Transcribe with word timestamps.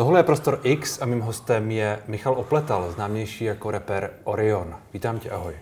Tohle 0.00 0.18
je 0.18 0.22
Prostor 0.22 0.60
X 0.62 1.02
a 1.02 1.06
mým 1.06 1.20
hostem 1.20 1.70
je 1.70 1.98
Michal 2.08 2.34
Opletal, 2.34 2.92
známější 2.92 3.44
jako 3.44 3.70
rapper 3.70 4.10
Orion. 4.24 4.74
Vítám 4.92 5.18
tě, 5.18 5.30
ahoj. 5.30 5.54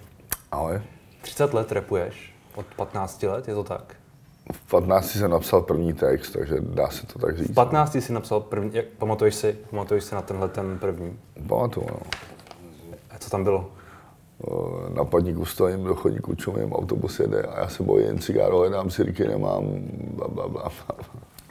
Ahoj. 0.52 0.80
30 1.22 1.54
let 1.54 1.72
repuješ, 1.72 2.34
od 2.54 2.66
15 2.76 3.22
let, 3.22 3.48
je 3.48 3.54
to 3.54 3.64
tak? 3.64 3.94
V 4.52 4.70
15 4.70 5.10
jsem 5.10 5.30
napsal 5.30 5.62
první 5.62 5.92
text, 5.92 6.30
takže 6.30 6.54
dá 6.60 6.88
se 6.88 7.06
to 7.06 7.18
tak 7.18 7.38
říct. 7.38 7.50
V 7.50 7.54
15 7.54 7.94
jsi 7.94 8.12
napsal 8.12 8.40
první, 8.40 8.70
jak, 8.74 8.86
pamatuješ 8.86 9.34
si, 9.34 9.56
pamatuješ 9.70 10.04
si 10.04 10.14
na 10.14 10.22
tenhle 10.22 10.48
ten 10.48 10.78
první? 10.78 11.18
Pamatuju, 11.48 11.86
no. 11.90 12.00
A 13.10 13.18
co 13.18 13.30
tam 13.30 13.44
bylo? 13.44 13.70
Na 14.94 15.04
padníku 15.04 15.44
stojím, 15.44 15.84
do 15.84 15.94
chodníku 15.94 16.34
čumím, 16.34 16.72
autobus 16.72 17.20
jede 17.20 17.42
a 17.42 17.60
já 17.60 17.68
se 17.68 17.82
bojím, 17.82 18.18
cigáro 18.18 18.58
hledám, 18.58 18.90
sirky 18.90 19.28
nemám, 19.28 19.64
bla, 20.14 20.28
bla, 20.28 20.48
bla. 20.48 20.62
bla. 20.62 20.96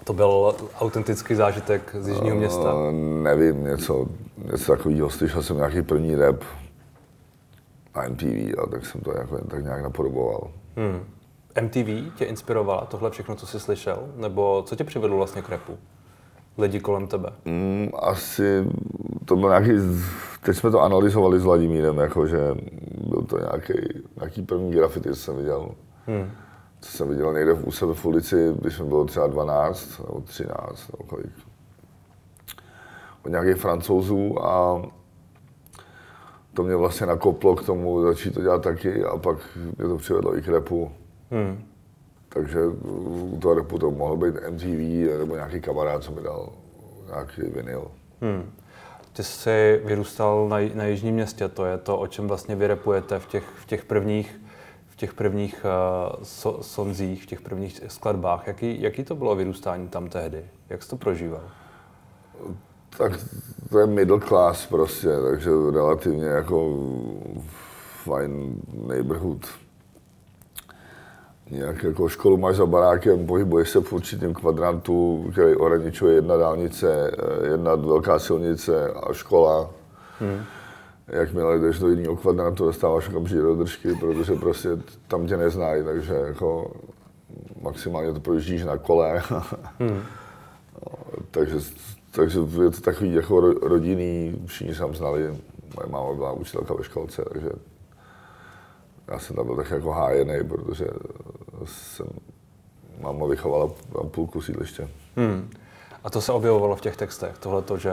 To 0.08 0.14
byl 0.14 0.56
autentický 0.80 1.36
zážitek 1.36 1.96
z 2.00 2.08
Jižního 2.08 2.36
města. 2.36 2.74
O, 2.74 2.92
nevím, 3.24 3.64
něco, 3.64 4.06
něco 4.52 4.72
takového. 4.72 5.10
Slyšel 5.10 5.44
jsem 5.44 5.58
nějaký 5.58 5.82
první 5.82 6.16
rap 6.16 6.44
na 7.96 8.04
MTV 8.10 8.60
a 8.64 8.70
tak 8.72 8.86
jsem 8.86 9.02
to 9.02 9.12
jako, 9.18 9.38
tak 9.38 9.64
nějak 9.64 9.84
napodoboval. 9.84 10.52
Hmm. 10.76 11.00
MTV 11.62 12.16
tě 12.18 12.26
inspirovala 12.26 12.86
tohle 12.86 13.12
všechno, 13.12 13.36
co 13.36 13.48
jsi 13.48 13.60
slyšel? 13.60 13.98
Nebo 14.16 14.64
co 14.66 14.76
tě 14.76 14.84
přivedlo 14.84 15.18
vlastně 15.18 15.42
k 15.42 15.50
rapu? 15.50 15.78
Lidi 16.58 16.80
kolem 16.80 17.08
tebe? 17.08 17.30
Mm, 17.46 17.90
asi 18.00 18.66
to 19.26 19.36
byl 19.36 19.50
nějaký, 19.50 19.72
teď 20.44 20.58
jsme 20.58 20.72
to 20.72 20.82
analyzovali 20.82 21.40
s 21.40 21.44
Vladimírem, 21.44 21.98
jakože 21.98 22.56
byl 23.10 23.22
to 23.22 23.38
nějaký, 23.38 23.74
nějaký 24.16 24.42
první 24.42 24.72
grafity, 24.72 25.10
co 25.10 25.16
jsem 25.16 25.38
viděl. 25.38 25.70
Hmm. 26.06 26.32
Co 26.82 26.92
jsem 26.92 27.10
viděl 27.10 27.34
někde 27.34 27.54
u 27.54 27.72
sebe 27.72 27.94
v 27.94 28.06
ulici, 28.06 28.54
když 28.62 28.80
mi 28.80 28.86
bylo 28.86 29.06
třeba 29.06 29.28
12 29.28 30.00
nebo 30.00 30.22
13 30.22 30.92
nebo 30.92 31.04
kolik. 31.08 31.32
Od 33.26 33.30
nějakých 33.30 33.56
francouzů 33.56 34.46
a 34.46 34.82
to 36.54 36.64
mě 36.64 36.76
vlastně 36.76 37.08
nakoplo 37.08 37.56
k 37.56 37.66
tomu 37.66 38.02
začít 38.02 38.34
to 38.34 38.42
dělat 38.42 38.64
taky 38.64 39.04
a 39.04 39.18
pak 39.18 39.38
mě 39.78 39.88
to 39.88 39.98
přivedlo 39.98 40.38
i 40.38 40.42
k 40.42 40.48
repu. 40.48 40.92
Hmm. 41.32 41.64
Takže 42.30 42.60
u 42.68 43.40
toho 43.42 43.54
repu 43.54 43.80
to 43.80 43.92
mohlo 43.92 44.18
být 44.18 44.36
MTV 44.50 45.20
nebo 45.20 45.36
nějaký 45.36 45.62
kamarád, 45.62 46.04
co 46.04 46.12
mi 46.12 46.22
dal 46.22 46.50
nějaký 47.08 47.42
vinyl. 47.42 47.88
Hmm. 48.22 48.52
Ty 49.14 49.24
jsi 49.24 49.82
vyrůstal 49.86 50.50
na, 50.50 50.58
na 50.74 50.84
Jižním 50.84 51.16
městě, 51.16 51.48
to 51.48 51.66
je 51.66 51.78
to, 51.78 51.98
o 51.98 52.08
čem 52.08 52.28
vlastně 52.28 52.56
vy 52.56 52.68
repujete 52.68 53.20
v 53.20 53.28
těch, 53.28 53.44
v 53.44 53.66
těch 53.66 53.86
prvních, 53.86 54.40
těch 54.98 55.14
prvních 55.14 55.66
uh, 55.66 56.24
so, 56.24 56.64
sonzích, 56.64 57.24
v 57.24 57.26
těch 57.26 57.42
prvních 57.42 57.82
skladbách. 57.88 58.48
Jaký, 58.48 58.82
jaký 58.82 59.04
to 59.04 59.16
bylo 59.16 59.36
vyrůstání 59.36 59.88
tam 59.88 60.10
tehdy? 60.10 60.46
Jak 60.70 60.84
jsi 60.84 60.90
to 60.90 60.98
prožíval? 60.98 61.42
Tak 62.98 63.12
to 63.70 63.80
je 63.80 63.88
middle 63.88 64.20
class 64.20 64.66
prostě, 64.66 65.10
takže 65.30 65.50
relativně 65.74 66.26
jako 66.26 66.78
fajn 68.04 68.62
neighborhood. 68.88 69.48
Nějak 71.52 71.84
jako 71.84 72.10
školu 72.10 72.38
máš 72.38 72.56
za 72.56 72.66
barákem, 72.66 73.26
pohybuješ 73.26 73.70
se 73.70 73.82
v 73.82 73.94
určitém 73.94 74.34
kvadrantu, 74.34 75.28
který 75.32 75.56
ohraničuje 75.56 76.16
jedna 76.16 76.38
dálnice, 76.38 77.12
eh, 77.18 77.48
jedna 77.48 77.76
velká 77.76 78.20
silnice 78.20 78.94
a 78.94 79.14
škola. 79.14 79.70
Hmm. 80.20 80.44
Jakmile 81.08 81.60
jdeš 81.60 81.80
do 81.80 81.90
jiného 81.90 82.16
kvadrantu, 82.16 82.66
dostáváš 82.66 83.10
okamžitě 83.10 83.42
do 83.42 83.56
držky, 83.56 83.96
protože 84.00 84.36
prostě 84.36 84.70
tam 85.08 85.28
tě 85.28 85.38
neznají, 85.38 85.84
takže 85.84 86.14
jako 86.14 86.72
maximálně 87.62 88.14
to 88.14 88.20
projíždíš 88.20 88.64
na 88.64 88.78
kole. 88.78 89.22
Hmm. 89.80 90.02
takže, 91.32 91.56
takže 92.12 92.40
je 92.64 92.72
to 92.72 92.82
takový 92.82 93.14
jako 93.14 93.36
ro- 93.36 93.60
rodinný, 93.62 94.42
všichni 94.46 94.74
se 94.74 94.80
tam 94.80 94.96
znali, 94.96 95.38
moje 95.76 95.88
máma 95.90 96.14
byla 96.14 96.32
učitelka 96.32 96.74
ve 96.74 96.84
školce, 96.84 97.26
takže 97.34 97.50
já 99.08 99.20
jsem 99.20 99.36
tam 99.36 99.46
byl 99.46 99.56
tak 99.56 99.72
jako 99.72 99.92
hájený, 99.92 100.34
protože 100.48 100.88
jsem, 101.66 102.08
máma 103.02 103.28
vychovala 103.28 103.70
půlku 104.12 104.42
sídliště. 104.42 104.90
Hmm. 105.16 105.50
A 106.04 106.10
to 106.10 106.22
se 106.22 106.32
objevovalo 106.32 106.76
v 106.76 106.82
těch 106.82 106.98
textech, 106.98 107.38
tohle 107.40 107.62
to, 107.62 107.78
že 107.78 107.92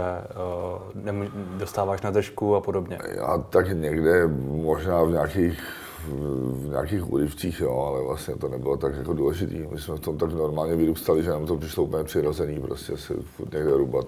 uh, 1.04 1.12
dostáváš 1.58 2.02
na 2.02 2.10
držku 2.10 2.56
a 2.56 2.60
podobně. 2.60 2.98
Já 3.16 3.38
tak 3.38 3.68
někde, 3.68 4.26
možná 4.46 5.02
v 5.02 5.10
nějakých, 5.10 5.62
v 6.08 6.68
nějakých 6.68 7.12
úryvcích, 7.12 7.60
jo, 7.60 7.78
ale 7.78 8.02
vlastně 8.02 8.36
to 8.36 8.48
nebylo 8.48 8.76
tak 8.76 8.96
jako 8.96 9.12
důležitý. 9.12 9.66
My 9.70 9.80
jsme 9.80 9.94
v 9.94 10.00
tom 10.00 10.18
tak 10.18 10.32
normálně 10.32 10.76
vyrůstali, 10.76 11.22
že 11.22 11.30
nám 11.30 11.46
to 11.46 11.56
přišlo 11.56 11.84
úplně 11.84 12.04
přirozený, 12.04 12.60
prostě 12.60 12.96
si 12.96 13.14
furt 13.14 13.52
někde 13.52 13.70
rubat. 13.70 14.06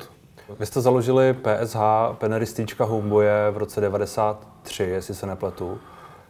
Vy 0.58 0.66
jste 0.66 0.80
založili 0.80 1.34
PSH, 1.34 1.78
Peneristička 2.18 2.84
Homeboje 2.84 3.50
v 3.50 3.56
roce 3.56 3.80
93, 3.80 4.82
jestli 4.82 5.14
se 5.14 5.26
nepletu. 5.26 5.78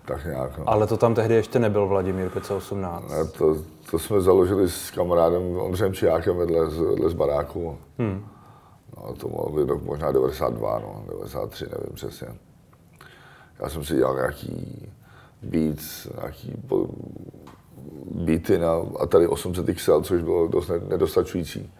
Tak 0.07 0.25
nějak, 0.25 0.59
no. 0.59 0.69
Ale 0.69 0.87
to 0.87 0.97
tam 0.97 1.15
tehdy 1.15 1.35
ještě 1.35 1.59
nebyl 1.59 1.87
Vladimír 1.87 2.31
518. 2.31 3.11
Ne, 3.11 3.25
to, 3.25 3.57
to 3.91 3.99
jsme 3.99 4.21
založili 4.21 4.71
s 4.71 4.91
kamarádem 4.91 5.57
Ondřejem 5.57 5.95
Čiákem 5.95 6.37
vedle, 6.37 6.67
vedle 6.67 7.11
z 7.11 7.15
baráku. 7.15 7.79
Hmm. 7.99 8.27
No, 8.97 9.15
to 9.15 9.29
mohlo 9.29 9.57
být 9.57 9.69
rok 9.69 9.83
možná 9.83 10.13
92, 10.13 10.79
no, 10.79 11.05
93, 11.09 11.65
nevím 11.65 11.95
přesně. 11.95 12.29
Já 13.61 13.69
jsem 13.69 13.85
si 13.85 13.95
dělal 13.95 14.15
nějaký 14.15 14.89
beats, 15.43 16.09
nějaký 16.21 16.53
beaty 18.11 18.59
na 18.59 18.73
Atari 19.01 19.27
800 19.27 19.67
XL, 19.77 20.03
což 20.03 20.23
bylo 20.23 20.49
dost 20.49 20.69
ne- 20.69 20.81
nedostačující. 20.89 21.73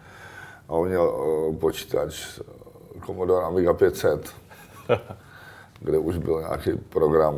A 0.69 0.73
on 0.73 0.89
měl 0.89 1.03
uh, 1.03 1.57
počítač 1.57 2.41
eh, 2.41 3.01
Commodore 3.07 3.47
Amiga 3.47 3.75
500, 3.75 4.35
kde 5.81 5.99
už 5.99 6.19
byl 6.19 6.41
nějaký 6.41 6.71
program, 6.89 7.35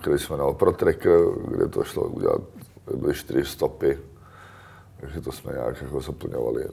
který 0.00 0.18
se 0.18 0.32
jmenoval 0.32 0.54
Pro 0.54 0.72
Tracker, 0.72 1.18
kde 1.48 1.68
to 1.68 1.84
šlo 1.84 2.02
udělat, 2.02 2.40
byly 2.94 3.14
čtyři 3.14 3.44
stopy. 3.44 3.98
Takže 5.00 5.20
to 5.20 5.32
jsme 5.32 5.52
nějak 5.52 5.82
jako 5.82 6.00
zaplňovali. 6.00 6.64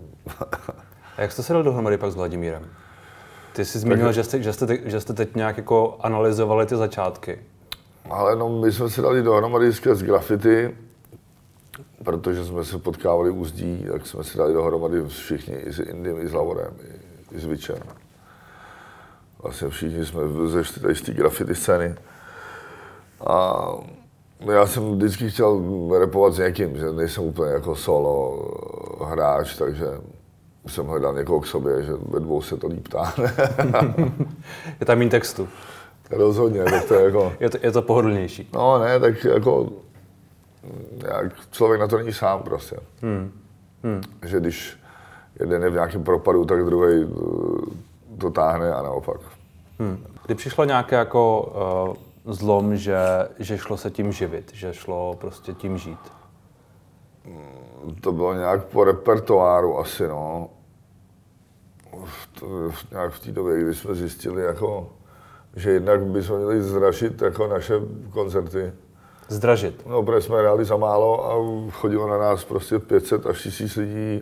A 1.17 1.21
jak 1.21 1.31
jste 1.31 1.43
se 1.43 1.53
dal 1.53 1.63
dohromady 1.63 1.97
pak 1.97 2.11
s 2.11 2.15
Vladimírem? 2.15 2.67
Ty 3.53 3.65
jsi 3.65 3.79
zmínil, 3.79 4.11
že 4.11 4.23
jste, 4.23 4.43
že, 4.43 4.53
jste, 4.53 4.67
te- 4.67 4.89
že 4.89 5.01
jste 5.01 5.13
teď 5.13 5.35
nějak 5.35 5.57
jako 5.57 5.97
analyzovali 5.99 6.65
ty 6.65 6.75
začátky. 6.75 7.39
Ale 8.09 8.35
no, 8.35 8.49
my 8.49 8.71
jsme 8.71 8.89
se 8.89 9.01
dali 9.01 9.23
dohromady 9.23 9.73
skrz 9.73 10.01
graffiti, 10.01 10.77
protože 12.03 12.45
jsme 12.45 12.65
se 12.65 12.79
potkávali 12.79 13.29
u 13.29 13.45
zdí, 13.45 13.85
tak 13.91 14.07
jsme 14.07 14.23
se 14.23 14.37
dali 14.37 14.53
dohromady 14.53 15.05
všichni, 15.07 15.55
i 15.55 15.73
s 15.73 15.79
Indiem, 15.79 16.19
i 16.21 16.27
s 16.27 16.33
Lavorem, 16.33 16.73
i, 16.81 17.35
i 17.35 17.39
s 17.39 17.45
Vičem. 17.45 17.79
Vlastně 19.43 19.69
všichni 19.69 20.05
jsme 20.05 20.21
zešli 20.45 20.81
tady 20.81 20.95
z 20.95 21.01
té 21.01 21.13
graffiti 21.13 21.55
scény. 21.55 21.95
A 23.25 23.67
já 24.51 24.67
jsem 24.67 24.95
vždycky 24.95 25.29
chtěl 25.29 25.61
repovat 25.99 26.33
s 26.33 26.39
někým, 26.39 26.77
že 26.77 26.91
nejsem 26.91 27.23
úplně 27.23 27.51
jako 27.51 27.75
solo 27.75 28.39
hráč, 29.05 29.55
takže 29.55 29.85
jsem 30.67 30.85
hledal 30.87 31.13
někoho 31.13 31.39
k 31.39 31.47
sobě, 31.47 31.83
že 31.83 31.93
ve 32.09 32.19
dvou 32.19 32.41
se 32.41 32.57
to 32.57 32.67
líp 32.67 32.87
táhne. 32.87 33.33
Je 34.79 34.85
tam 34.85 34.97
méně 34.97 35.09
textu. 35.09 35.47
Rozhodně, 36.09 36.63
tak 36.63 36.85
to 36.85 36.93
je 36.93 37.05
jako... 37.05 37.33
Je 37.39 37.49
to, 37.49 37.57
je 37.63 37.71
to 37.71 37.81
pohodlnější. 37.81 38.49
No 38.53 38.79
ne, 38.79 38.99
tak 38.99 39.23
jako 39.23 39.69
jak 41.03 41.33
člověk 41.51 41.81
na 41.81 41.87
to 41.87 41.97
není 41.97 42.13
sám 42.13 42.43
prostě. 42.43 42.77
Hmm. 43.01 43.31
Hmm. 43.83 44.01
Že 44.25 44.39
když 44.39 44.77
jeden 45.39 45.63
je 45.63 45.69
v 45.69 45.73
nějakém 45.73 46.03
propadu, 46.03 46.45
tak 46.45 46.65
druhý 46.65 47.03
eh, 47.03 48.17
to 48.17 48.31
táhne 48.31 48.73
a 48.73 48.81
naopak. 48.81 49.17
Hmm. 49.79 50.05
Kdy 50.25 50.35
přišlo 50.35 50.65
nějaké 50.65 50.95
jako 50.95 51.41
uh, 51.89 51.95
zlom, 52.25 52.75
že, 52.77 52.97
že 53.39 53.57
šlo 53.57 53.77
se 53.77 53.91
tím 53.91 54.11
živit, 54.11 54.51
že 54.53 54.73
šlo 54.73 55.17
prostě 55.21 55.53
tím 55.53 55.77
žít? 55.77 55.99
To 58.01 58.11
bylo 58.11 58.33
nějak 58.33 58.65
po 58.65 58.83
repertoáru 58.83 59.79
asi, 59.79 60.07
no. 60.07 60.49
V, 62.05 62.39
to, 62.39 62.45
v, 62.69 62.91
nějak 62.91 63.13
v 63.13 63.19
té 63.19 63.31
době, 63.31 63.63
kdy 63.63 63.73
jsme 63.73 63.95
zjistili, 63.95 64.43
jako, 64.43 64.89
že 65.55 65.71
jednak 65.71 66.05
bychom 66.05 66.37
měli 66.37 66.61
zrašit 66.61 67.21
jako 67.21 67.47
naše 67.47 67.73
koncerty. 68.09 68.73
Zdražit. 69.27 69.85
No, 69.85 70.03
protože 70.03 70.21
jsme 70.21 70.39
hráli 70.39 70.65
za 70.65 70.77
málo 70.77 71.31
a 71.31 71.35
chodilo 71.71 72.07
na 72.07 72.17
nás 72.17 72.43
prostě 72.43 72.79
500 72.79 73.25
až 73.25 73.43
1000 73.43 73.75
lidí. 73.75 74.21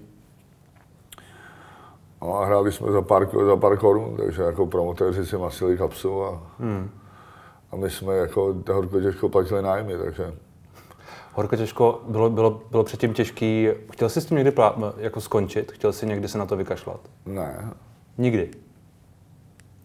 No 2.21 2.37
a 2.37 2.45
hráli 2.45 2.71
jsme 2.71 2.91
za 2.91 3.01
pár, 3.01 3.27
za 3.45 3.55
pár 3.55 3.77
korun, 3.77 4.17
takže 4.17 4.41
jako 4.41 4.67
promotéři 4.67 5.25
si 5.25 5.37
masili 5.37 5.77
kapsu 5.77 6.23
a, 6.23 6.41
Hmm. 6.59 6.89
A 7.73 7.75
my 7.75 7.89
jsme 7.89 8.15
jako 8.15 8.55
horko 8.71 9.01
těžko 9.01 9.29
platili 9.29 9.61
nájmy, 9.61 9.97
takže 9.97 10.33
Horko 11.33 11.55
těžko, 11.55 12.01
bylo, 12.07 12.29
bylo, 12.29 12.61
bylo 12.71 12.83
předtím 12.83 13.13
těžký, 13.13 13.67
chtěl 13.91 14.09
jsi 14.09 14.21
s 14.21 14.25
tím 14.25 14.37
někdy 14.37 14.51
plá, 14.51 14.93
jako 14.97 15.21
skončit? 15.21 15.71
Chtěl 15.71 15.93
jsi 15.93 16.05
někdy 16.05 16.27
se 16.27 16.37
na 16.37 16.45
to 16.45 16.57
vykašlat? 16.57 16.99
ne. 17.25 17.69
Nikdy. 18.17 18.51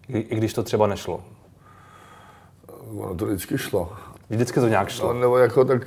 I, 0.08 0.18
I 0.18 0.36
když 0.36 0.54
to 0.54 0.62
třeba 0.62 0.86
nešlo. 0.86 1.24
Ono 2.96 3.14
to 3.14 3.26
vždycky 3.26 3.58
šlo. 3.58 3.92
Vždycky 4.30 4.60
to 4.60 4.68
nějak 4.68 4.88
šlo. 4.88 5.12
No, 5.12 5.20
nebo 5.20 5.38
jako 5.38 5.64
tak 5.64 5.86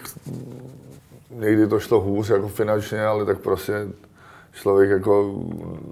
někdy 1.30 1.68
to 1.68 1.80
šlo 1.80 2.01
hůř 2.01 2.30
jako 2.30 2.48
finančně, 2.48 3.06
ale 3.06 3.25
tak 3.25 3.39
prostě 3.39 3.88
člověk 4.51 4.89
jako 4.89 5.36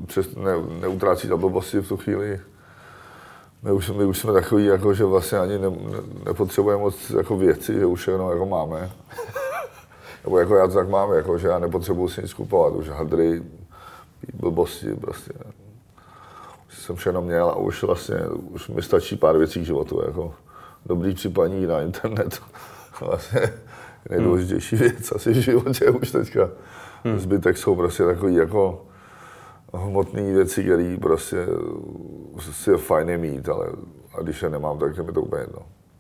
přes, 0.06 0.36
ne, 0.36 0.52
neutrácí 0.82 1.28
na 1.28 1.38
blbosti 1.38 1.80
v 1.80 1.88
tu 1.88 1.98
chvíli. 1.98 2.40
My 3.64 3.72
už, 3.72 3.90
my 3.90 4.06
už 4.06 4.18
jsme 4.18 4.34
takový, 4.34 4.66
jako, 4.66 4.94
že 4.94 5.06
vlastně 5.06 5.38
ani 5.38 5.58
ne, 5.60 5.70
ne, 5.70 5.98
nepotřebujeme 6.26 6.82
moc 6.82 7.10
jako 7.10 7.38
věci, 7.38 7.74
že 7.74 7.86
už 7.86 8.02
všechno 8.02 8.32
jako 8.32 8.46
máme. 8.46 8.92
Nebo 10.24 10.40
jako 10.40 10.56
já 10.56 10.68
to 10.68 10.74
tak 10.74 10.90
mám, 10.90 11.14
jako, 11.14 11.38
že 11.38 11.48
já 11.48 11.60
nepotřebuji 11.60 12.08
si 12.08 12.22
nic 12.22 12.34
kupovat, 12.34 12.74
už 12.74 12.90
hadry, 12.90 13.44
blbosti, 14.34 14.96
prostě. 14.96 15.32
Už 16.68 16.78
jsem 16.78 16.96
všechno 16.96 17.22
měl 17.22 17.50
a 17.50 17.56
už 17.56 17.84
vlastně, 17.84 18.16
už 18.50 18.70
mi 18.70 18.82
stačí 18.82 19.16
pár 19.16 19.38
věcí 19.38 19.62
k 19.62 19.66
životu, 19.66 20.02
jako 20.06 20.34
dobrý 20.86 21.14
připaní 21.14 21.66
na 21.66 21.82
internet. 21.82 22.42
vlastně 23.02 23.54
nejdůležitější 24.10 24.76
věc 24.76 25.12
asi 25.12 25.32
v 25.32 25.36
životě 25.36 25.90
už 25.90 26.12
teďka. 26.12 26.50
Hmm. 27.04 27.20
Zbytek 27.20 27.58
jsou 27.58 27.76
prostě 27.76 28.04
takový 28.04 28.36
jako 28.36 28.86
hmotné 29.74 30.22
věci, 30.22 30.64
které 30.64 30.98
prostě 31.02 31.48
si 32.40 32.72
je 32.72 32.78
fajn 32.78 33.18
mít, 33.18 33.50
ale 33.50 33.68
a 34.18 34.22
když 34.22 34.42
je 34.42 34.50
nemám, 34.50 34.80
tak 34.80 34.98
je 34.98 35.04
mi 35.04 35.12
to 35.12 35.22
úplně 35.22 35.42
jedno. 35.42 35.60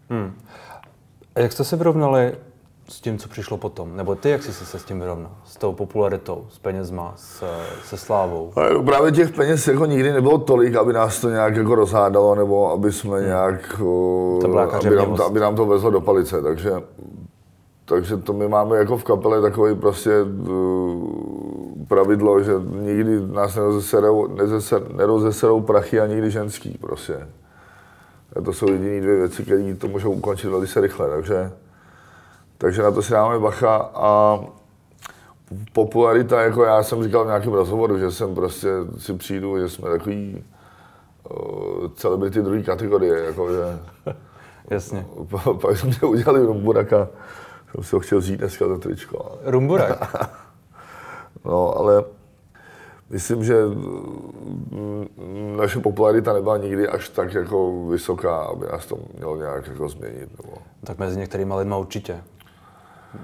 Hmm. 0.09 0.33
A 1.35 1.39
jak 1.39 1.51
jste 1.51 1.63
se 1.63 1.75
vyrovnali 1.75 2.35
s 2.89 3.01
tím, 3.01 3.17
co 3.17 3.29
přišlo 3.29 3.57
potom? 3.57 3.97
Nebo 3.97 4.15
ty, 4.15 4.29
jak 4.29 4.43
jsi 4.43 4.53
se 4.53 4.79
s 4.79 4.83
tím 4.83 4.99
vyrovnal? 4.99 5.31
S 5.45 5.57
tou 5.57 5.73
popularitou, 5.73 6.45
s 6.49 6.59
penězma, 6.59 7.13
s, 7.15 7.43
se 7.83 7.97
slávou? 7.97 8.51
Ale 8.55 8.73
no, 8.73 8.83
právě 8.83 9.11
těch 9.11 9.31
peněz 9.31 9.67
jako 9.67 9.85
nikdy 9.85 10.11
nebylo 10.11 10.37
tolik, 10.37 10.75
aby 10.75 10.93
nás 10.93 11.21
to 11.21 11.29
nějak 11.29 11.55
jako 11.55 11.75
rozhádalo, 11.75 12.35
nebo 12.35 12.71
aby 12.71 12.91
jsme 12.91 13.17
hmm. 13.17 13.27
nějak, 13.27 13.77
to 14.41 14.59
aby, 14.73 14.95
nám 14.95 15.15
to, 15.15 15.25
aby 15.25 15.39
nám 15.39 15.55
to 15.55 15.65
vezlo 15.65 15.91
do 15.91 16.01
palice, 16.01 16.41
takže 16.41 16.71
takže 17.85 18.17
to 18.17 18.33
my 18.33 18.47
máme 18.47 18.77
jako 18.77 18.97
v 18.97 19.03
kapele 19.03 19.41
takový 19.41 19.75
prostě 19.75 20.11
uh, 20.21 21.38
pravidlo, 21.89 22.43
že 22.43 22.51
nikdy 22.71 23.27
nás 23.27 23.55
nerozeserou, 23.55 24.27
nerozeserou 24.95 25.61
prachy 25.61 25.99
a 25.99 26.07
nikdy 26.07 26.31
ženský 26.31 26.77
prostě. 26.81 27.27
A 28.35 28.41
to 28.41 28.53
jsou 28.53 28.71
jediné 28.71 29.01
dvě 29.01 29.15
věci, 29.15 29.43
které 29.43 29.75
to 29.75 29.87
můžou 29.87 30.11
ukončit 30.11 30.47
velice 30.47 30.81
rychle, 30.81 31.09
takže, 31.09 31.51
takže 32.57 32.81
na 32.81 32.91
to 32.91 33.01
si 33.01 33.13
dáme 33.13 33.39
bacha 33.39 33.75
a 33.93 34.39
popularita, 35.73 36.41
jako 36.41 36.63
já 36.63 36.83
jsem 36.83 37.03
říkal 37.03 37.23
v 37.23 37.27
nějakém 37.27 37.53
rozhovoru, 37.53 37.97
že 37.97 38.11
jsem 38.11 38.35
prostě 38.35 38.69
si 38.97 39.13
přijdu, 39.13 39.59
že 39.59 39.69
jsme 39.69 39.89
takový 39.89 40.43
uh, 41.29 41.87
celebrity 41.95 42.41
druhé 42.41 42.63
kategorie, 42.63 43.23
jako 43.23 43.49
že... 43.53 43.79
Jasně. 44.69 45.05
Pak 45.61 45.77
jsme 45.77 46.07
udělali 46.07 46.45
Rumburaka, 46.45 47.07
jsem 47.71 47.83
si 47.83 47.95
ho 47.95 47.99
chtěl 47.99 48.19
vzít 48.19 48.37
dneska 48.37 48.67
to 48.67 48.77
tričko. 48.77 49.39
Ale... 49.81 49.97
No, 51.45 51.77
ale 51.77 52.03
myslím, 53.09 53.43
že 53.43 53.65
mm, 53.65 55.07
naše 55.57 55.79
popularita 55.79 56.33
nebyla 56.33 56.57
nikdy 56.57 56.87
až 56.87 57.09
tak 57.09 57.33
jako 57.33 57.85
vysoká, 57.87 58.37
aby 58.37 58.65
nás 58.71 58.85
to 58.85 58.97
mělo 59.17 59.37
nějak 59.37 59.67
jako 59.67 59.89
změnit. 59.89 60.29
Nebo... 60.43 60.57
Tak 60.83 60.97
mezi 60.97 61.19
některými 61.19 61.53
lidmi 61.53 61.75
určitě. 61.77 62.23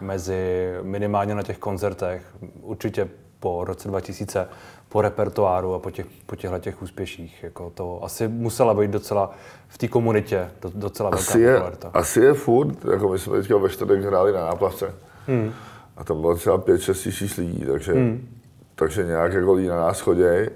Mezi 0.01 0.73
minimálně 0.81 1.35
na 1.35 1.43
těch 1.43 1.57
koncertech, 1.57 2.21
určitě 2.61 3.09
po 3.39 3.63
roce 3.63 3.87
2000, 3.87 4.47
po 4.89 5.01
repertoáru 5.01 5.73
a 5.73 5.79
po, 5.79 5.91
těch, 5.91 6.05
po 6.25 6.35
těchto 6.35 6.59
těch 6.59 6.81
úspěších. 6.81 7.43
Jako 7.43 7.69
to 7.69 8.03
asi 8.03 8.27
musela 8.27 8.73
být 8.73 8.91
docela 8.91 9.31
v 9.67 9.77
té 9.77 9.87
komunitě 9.87 10.51
docela 10.73 11.09
velká 11.09 11.23
asi 11.23 11.39
je, 11.39 11.53
popularita. 11.53 11.91
Asi 11.93 12.19
je 12.19 12.33
furt, 12.33 12.85
jako 12.91 13.09
my 13.09 13.19
jsme 13.19 13.37
teďka 13.37 13.57
ve 13.57 13.69
čtvrtek 13.69 14.01
hráli 14.01 14.33
na 14.33 14.45
náplavce 14.45 14.93
hmm. 15.27 15.53
A 15.97 16.03
tam 16.03 16.21
bylo 16.21 16.35
třeba 16.35 16.57
5-6 16.57 17.03
tisíc 17.03 17.37
lidí, 17.37 17.65
takže, 17.65 17.93
hmm. 17.93 18.27
takže 18.75 19.03
nějak 19.03 19.33
jako 19.33 19.53
lidi 19.53 19.67
na 19.67 19.75
nás 19.75 19.99
chodějí 19.99 20.47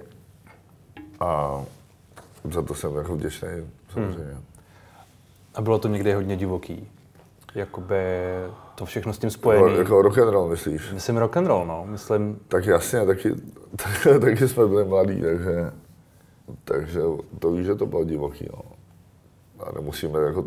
a 1.19 1.61
za 2.51 2.61
to 2.61 2.75
jsem 2.75 2.95
jako 2.95 3.15
vděčný 3.15 3.49
samozřejmě. 3.93 4.33
Hmm. 4.33 4.43
A 5.55 5.61
bylo 5.61 5.79
to 5.79 5.87
někdy 5.87 6.13
hodně 6.13 6.37
divoký? 6.37 6.87
Jakoby 7.55 7.95
to 8.75 8.85
všechno 8.85 9.13
s 9.13 9.17
tím 9.17 9.29
spojené. 9.29 9.67
Jako, 9.67 9.77
jako 9.77 10.01
rock 10.01 10.17
and 10.17 10.29
roll, 10.29 10.49
myslíš? 10.49 10.91
Myslím 10.93 11.17
rock 11.17 11.37
and 11.37 11.47
roll, 11.47 11.65
no. 11.65 11.85
Myslím... 11.87 12.39
Tak 12.47 12.65
jasně, 12.65 13.05
taky, 13.05 13.33
tak, 13.75 14.21
taky 14.21 14.47
jsme 14.47 14.67
byli 14.67 14.85
mladí, 14.85 15.21
takže, 15.21 15.71
takže 16.63 17.01
to 17.39 17.51
víš, 17.51 17.65
že 17.65 17.75
to 17.75 17.85
bylo 17.85 18.03
divoký, 18.03 18.47
no. 18.53 18.61
A 19.59 19.71
nemusíme 19.75 20.19
jako 20.19 20.45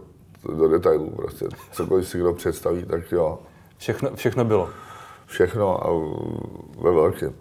do 0.56 0.69
detailů 0.69 1.11
prostě. 1.11 1.47
Cokoliv 1.73 2.09
si 2.09 2.19
kdo 2.19 2.33
představí, 2.33 2.85
tak 2.85 3.12
jo. 3.12 3.39
Všechno, 3.82 4.17
všechno 4.17 4.44
bylo? 4.44 4.70
Všechno 5.26 5.87
a 5.87 5.90
ve 6.82 6.93
velkém. 6.93 7.34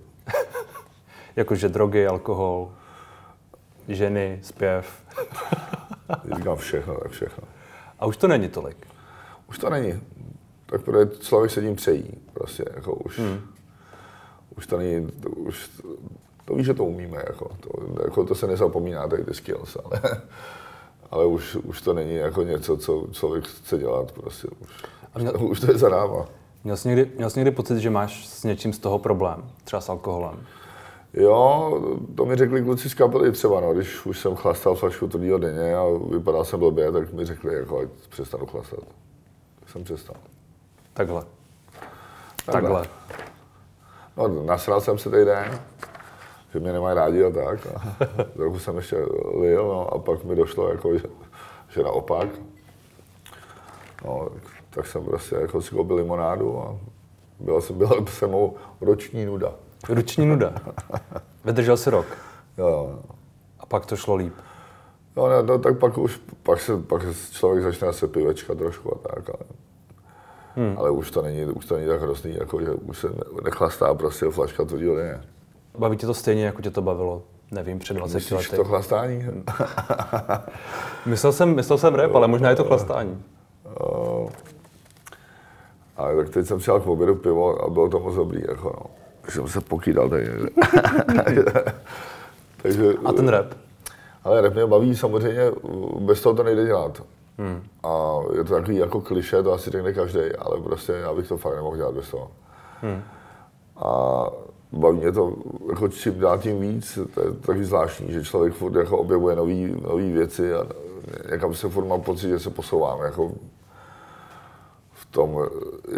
Jakože 1.35 1.69
drogy, 1.69 2.07
alkohol, 2.07 2.71
ženy, 3.88 4.39
zpěv. 4.41 5.03
Říkám 6.35 6.57
všechno, 6.57 6.95
tak 6.95 7.11
všechno. 7.11 7.43
A 7.99 8.05
už 8.05 8.17
to 8.17 8.27
není 8.27 8.49
tolik? 8.49 8.88
Už 9.47 9.57
to 9.57 9.69
není 9.69 10.01
tak 10.71 10.81
protože 10.81 11.19
člověk 11.19 11.51
se 11.51 11.61
tím 11.61 11.75
přejí. 11.75 12.21
Prostě, 12.33 12.65
jako 12.75 12.93
už, 12.93 13.19
hmm. 13.19 13.41
už 14.57 14.67
to 14.67 14.77
není, 14.77 15.11
to, 15.11 15.29
už, 15.29 15.69
to 16.45 16.55
víš, 16.55 16.65
že 16.65 16.73
to 16.73 16.85
umíme, 16.85 17.17
jako, 17.17 17.51
to, 17.59 17.69
jako, 18.03 18.25
to 18.25 18.35
se 18.35 18.47
nezapomíná, 18.47 19.07
tady 19.07 19.23
ty 19.23 19.33
skills, 19.33 19.77
ale, 19.83 20.01
ale 21.11 21.25
už, 21.25 21.55
už 21.55 21.81
to 21.81 21.93
není 21.93 22.15
jako 22.15 22.43
něco, 22.43 22.77
co 22.77 23.07
člověk 23.11 23.45
chce 23.47 23.77
dělat, 23.77 24.11
prostě 24.11 24.47
už, 24.47 24.69
A 25.13 25.19
měl, 25.19 25.33
už 25.43 25.59
to 25.59 25.71
je 25.71 25.77
za 25.77 25.89
náma. 25.89 26.25
Měl 26.63 26.77
jsi, 26.77 26.87
někdy, 26.87 27.11
měl 27.15 27.29
jsi 27.29 27.39
někdy 27.39 27.51
pocit, 27.51 27.79
že 27.79 27.89
máš 27.89 28.27
s 28.27 28.43
něčím 28.43 28.73
z 28.73 28.79
toho 28.79 28.99
problém, 28.99 29.51
třeba 29.63 29.81
s 29.81 29.89
alkoholem? 29.89 30.45
Jo, 31.13 31.81
to 32.15 32.25
mi 32.25 32.35
řekli 32.35 32.61
kluci 32.61 32.89
z 32.89 32.93
kapely 32.93 33.31
třeba, 33.31 33.59
no, 33.59 33.73
když 33.73 34.05
už 34.05 34.19
jsem 34.19 34.35
chlastal 34.35 34.75
flašku 34.75 35.07
tvrdýho 35.07 35.37
denně 35.37 35.75
a 35.75 35.83
vypadal 36.11 36.45
jsem 36.45 36.59
blbě, 36.59 36.91
tak 36.91 37.13
mi 37.13 37.25
řekli, 37.25 37.55
jako, 37.55 37.79
ať 37.79 37.87
přestanu 38.09 38.45
chlastat. 38.45 38.79
Tak 39.59 39.69
jsem 39.69 39.83
přestal. 39.83 40.15
Takhle. 40.93 41.23
Takhle. 42.45 42.69
Takhle. 42.69 42.87
No, 44.17 44.43
nasral 44.45 44.81
jsem 44.81 44.97
se 44.97 45.09
den, 45.09 45.61
že 46.53 46.59
mě 46.59 46.73
nemají 46.73 46.95
rádi 46.95 47.23
a 47.23 47.29
tak. 47.29 47.67
A 47.75 47.95
trochu 48.35 48.59
jsem 48.59 48.77
ještě 48.77 48.95
lil, 49.39 49.67
no, 49.67 49.93
a 49.93 49.99
pak 49.99 50.23
mi 50.23 50.35
došlo, 50.35 50.69
jako, 50.69 50.97
že, 50.97 51.03
že 51.69 51.83
naopak. 51.83 52.29
No, 54.05 54.29
tak 54.33 54.60
jsem 54.81 55.06
prostě 55.06 55.35
jako 55.35 55.62
si 55.62 55.75
koupil 55.75 55.95
limonádu 55.95 56.59
a 56.59 56.77
byla 57.39 57.62
jsem, 57.62 57.77
byla 57.77 58.06
se 58.06 58.27
mou 58.27 58.56
roční 58.81 59.25
nuda. 59.25 59.53
Roční 59.89 60.25
nuda. 60.25 60.53
Vydržel 61.45 61.77
si 61.77 61.89
rok. 61.89 62.06
Jo, 62.57 62.68
jo. 62.68 63.00
A 63.59 63.65
pak 63.65 63.85
to 63.85 63.95
šlo 63.95 64.15
líp. 64.15 64.33
No, 65.15 65.29
ne, 65.29 65.44
no 65.44 65.59
tak 65.59 65.77
pak 65.79 65.97
už, 65.97 66.21
pak 66.43 66.62
se, 66.62 66.77
pak 66.77 67.01
se 67.01 67.34
člověk 67.34 67.63
začne 67.63 67.93
se 67.93 68.07
pivečka 68.07 68.55
trošku 68.55 68.95
a 68.95 68.98
tak, 69.07 69.29
ale 69.29 69.39
Hmm. 70.55 70.75
Ale 70.77 70.91
už 70.91 71.12
to, 71.12 71.22
není, 71.22 71.45
už 71.45 71.65
to 71.65 71.75
není 71.75 71.88
tak 71.88 72.01
hrozný, 72.01 72.36
jako 72.39 72.62
že 72.62 72.72
už 72.72 72.98
se 72.98 73.07
nechlastá 73.43 73.93
prostě 73.93 74.25
flaška 74.29 74.65
tvrdýho 74.65 74.95
denně. 74.95 75.22
Baví 75.77 75.98
tě 75.98 76.05
to 76.05 76.13
stejně, 76.13 76.45
jako 76.45 76.62
tě 76.62 76.72
to 76.72 76.81
bavilo, 76.81 77.24
nevím, 77.51 77.79
před 77.79 77.93
20 77.93 78.13
Myslíš 78.13 78.31
lety? 78.31 78.55
to 78.55 78.63
chlastání? 78.63 79.25
myslel, 81.05 81.31
jsem, 81.34 81.55
myslel 81.55 81.77
jsem 81.77 81.95
rap, 81.95 82.15
ale 82.15 82.27
možná 82.27 82.50
je 82.50 82.55
to 82.55 82.63
chlastání. 82.63 83.24
Ale 86.01 86.15
tak 86.15 86.29
teď 86.29 86.48
jsem 86.48 86.60
přijal 86.60 86.79
k 86.79 86.88
obědu 86.88 87.15
pivo 87.15 87.65
a 87.65 87.70
bylo 87.70 87.89
to 87.89 88.00
moc 88.00 88.15
dobrý, 88.15 88.41
jako 88.48 88.75
no. 88.79 88.86
Jsem 89.29 89.48
se 89.48 89.62
pokýdal 89.62 90.10
tady. 90.10 90.29
Takže, 92.62 92.93
a 93.05 93.13
ten 93.13 93.27
rap? 93.27 93.53
Ale 94.24 94.41
rap 94.41 94.53
mě 94.53 94.65
baví 94.65 94.96
samozřejmě, 94.96 95.51
bez 96.00 96.22
toho 96.22 96.36
to 96.36 96.43
nejde 96.43 96.65
dělat. 96.65 97.03
Hmm. 97.38 97.63
A 97.84 98.20
je 98.38 98.43
to 98.43 98.53
takový 98.53 98.77
jako 98.77 99.01
kliše, 99.01 99.43
to 99.43 99.53
asi 99.53 99.70
řekne 99.70 99.93
každý, 99.93 100.20
ale 100.39 100.62
prostě 100.62 100.91
já 100.91 101.13
bych 101.13 101.27
to 101.27 101.38
fakt 101.38 101.55
nemohl 101.55 101.77
dělat 101.77 101.96
bez 101.96 102.10
toho. 102.12 102.31
Hmm. 102.81 103.01
A 103.77 104.25
baví 104.72 104.98
mě 104.98 105.12
to 105.12 105.34
jako 105.70 105.88
čím 105.88 106.20
dál 106.20 106.38
tím 106.38 106.60
víc, 106.60 107.00
to 107.13 107.22
je 107.22 107.31
taky 107.31 107.63
zvláštní, 107.63 108.13
že 108.13 108.24
člověk 108.24 108.53
furt 108.53 108.75
jako 108.75 108.98
objevuje 108.98 109.36
nové 109.36 110.03
věci 110.03 110.53
a 110.53 110.63
někam 111.31 111.53
se 111.53 111.70
furt 111.70 111.86
mám 111.86 112.01
pocit, 112.01 112.29
že 112.29 112.39
se 112.39 112.50
posouvám 112.50 113.01
jako 113.01 113.31
tom, 115.12 115.38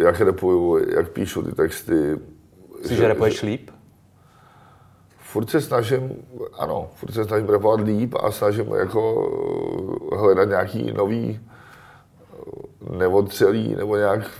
jak 0.04 0.20
repuju, 0.20 0.78
jak 0.96 1.08
píšu 1.08 1.42
ty 1.42 1.52
texty. 1.52 2.18
Myslíš, 2.80 2.98
že 2.98 3.08
repuješ 3.08 3.42
líp? 3.42 3.70
furt 5.34 5.50
se 5.50 5.60
snažím, 5.60 6.10
ano, 6.58 6.90
furt 6.94 7.12
se 7.12 7.24
snažím 7.24 7.48
repovat 7.48 7.80
líp 7.80 8.14
a 8.22 8.30
snažím 8.30 8.66
jako 8.74 9.30
hledat 10.16 10.48
nějaký 10.48 10.92
nový 10.92 11.40
neotřelý 12.90 13.74
nebo 13.74 13.96
nějak, 13.96 14.30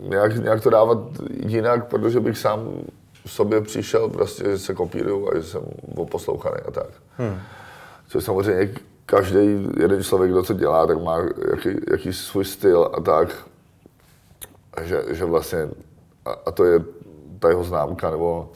nějak, 0.00 0.36
nějak 0.36 0.62
to 0.62 0.70
dávat 0.70 0.98
jinak, 1.46 1.88
protože 1.88 2.20
bych 2.20 2.38
sám 2.38 2.60
sobě 3.26 3.60
přišel 3.60 4.08
prostě, 4.08 4.44
že 4.44 4.58
se 4.58 4.74
kopíruju 4.74 5.30
a 5.30 5.36
že 5.36 5.42
jsem 5.42 5.62
poslouchaný 6.10 6.56
a 6.68 6.70
tak. 6.70 6.90
Hmm. 7.16 7.40
Což 8.08 8.24
samozřejmě 8.24 8.70
každý 9.10 9.68
jeden 9.80 10.02
člověk, 10.02 10.30
kdo 10.30 10.42
to 10.42 10.54
dělá, 10.54 10.86
tak 10.86 11.02
má 11.02 11.18
jaký, 11.50 11.68
jaký 11.90 12.12
svůj 12.12 12.44
styl 12.44 12.90
a 12.92 13.00
tak. 13.00 13.28
Že, 14.82 15.04
že 15.10 15.24
vlastně, 15.24 15.68
a, 16.24 16.30
a 16.46 16.50
to 16.50 16.64
je 16.64 16.84
ta 17.38 17.48
jeho 17.48 17.64
známka 17.64 18.10
nebo 18.10 18.48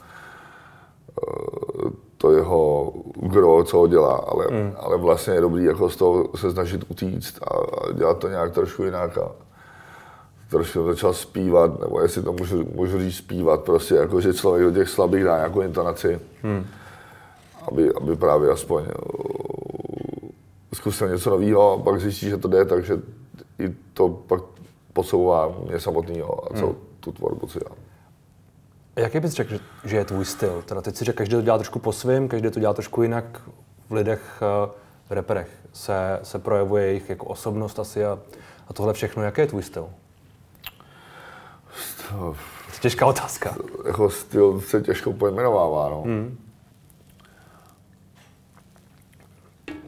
uh, 1.26 1.90
to 2.18 2.32
jeho 2.32 2.92
gro, 3.16 3.64
co 3.64 3.78
ho 3.78 3.86
dělá, 3.86 4.16
ale, 4.16 4.46
mm. 4.50 4.72
ale 4.76 4.96
vlastně 4.98 5.34
je 5.34 5.40
dobrý 5.40 5.64
jako 5.64 5.90
z 5.90 5.96
toho 5.96 6.28
se 6.36 6.52
snažit 6.52 6.84
utíct 6.88 7.38
a, 7.42 7.54
a 7.54 7.92
dělat 7.92 8.18
to 8.18 8.28
nějak 8.28 8.52
trošku 8.52 8.82
jinak. 8.82 9.18
A 9.18 9.30
trošku 10.50 10.84
začal 10.84 11.12
zpívat, 11.12 11.80
nebo 11.80 12.00
jestli 12.00 12.22
to 12.22 12.32
můžu, 12.32 12.64
můžu 12.74 12.98
říct 12.98 13.16
zpívat, 13.16 13.60
prostě 13.60 13.94
jako, 13.94 14.20
že 14.20 14.34
člověk 14.34 14.64
do 14.64 14.72
těch 14.72 14.88
slabých 14.88 15.24
dá 15.24 15.36
nějakou 15.36 15.60
intonaci, 15.60 16.20
mm. 16.42 16.66
aby, 17.68 17.92
aby 17.94 18.16
právě 18.16 18.50
aspoň 18.50 18.82
uh, 18.82 19.31
zkusil 20.74 21.08
něco 21.08 21.30
nového 21.30 21.72
a 21.72 21.78
pak 21.78 22.00
zjistí, 22.00 22.30
že 22.30 22.36
to 22.36 22.48
jde, 22.48 22.64
takže 22.64 22.98
i 23.58 23.68
to 23.92 24.08
pak 24.08 24.42
posouvá 24.92 25.54
mě 25.68 25.80
samotného 25.80 26.52
a 26.52 26.58
co 26.58 26.66
mm. 26.66 26.74
tu 27.00 27.12
tvorbu, 27.12 27.46
co 27.46 27.58
dělám. 27.58 27.78
Jaký 28.96 29.20
bys 29.20 29.32
řekl, 29.32 29.54
že 29.84 29.96
je 29.96 30.04
tvůj 30.04 30.24
styl? 30.24 30.62
Teda 30.66 30.80
teď 30.80 30.96
si 30.96 31.04
řekl, 31.04 31.16
každý 31.16 31.34
to 31.34 31.42
dělá 31.42 31.58
trošku 31.58 31.78
po 31.78 31.92
svém, 31.92 32.28
každý 32.28 32.50
to 32.50 32.60
dělá 32.60 32.74
trošku 32.74 33.02
jinak. 33.02 33.42
V 33.90 33.92
lidech, 33.92 34.42
eh, 34.42 34.70
v 35.08 35.12
reperech 35.12 35.48
se, 35.72 36.20
se 36.22 36.38
projevuje 36.38 36.86
jejich 36.86 37.10
jako 37.10 37.26
osobnost 37.26 37.78
asi 37.78 38.04
a, 38.04 38.18
a 38.68 38.72
tohle 38.72 38.92
všechno. 38.92 39.22
Jaký 39.22 39.40
je 39.40 39.46
tvůj 39.46 39.62
styl? 39.62 39.88
To 42.08 42.36
je 42.72 42.78
těžká 42.80 43.06
otázka. 43.06 43.56
Jako 43.86 44.10
styl 44.10 44.60
se 44.60 44.80
těžko 44.80 45.12
pojmenovává, 45.12 45.88
no. 45.88 46.02
Hmm. 46.02 46.38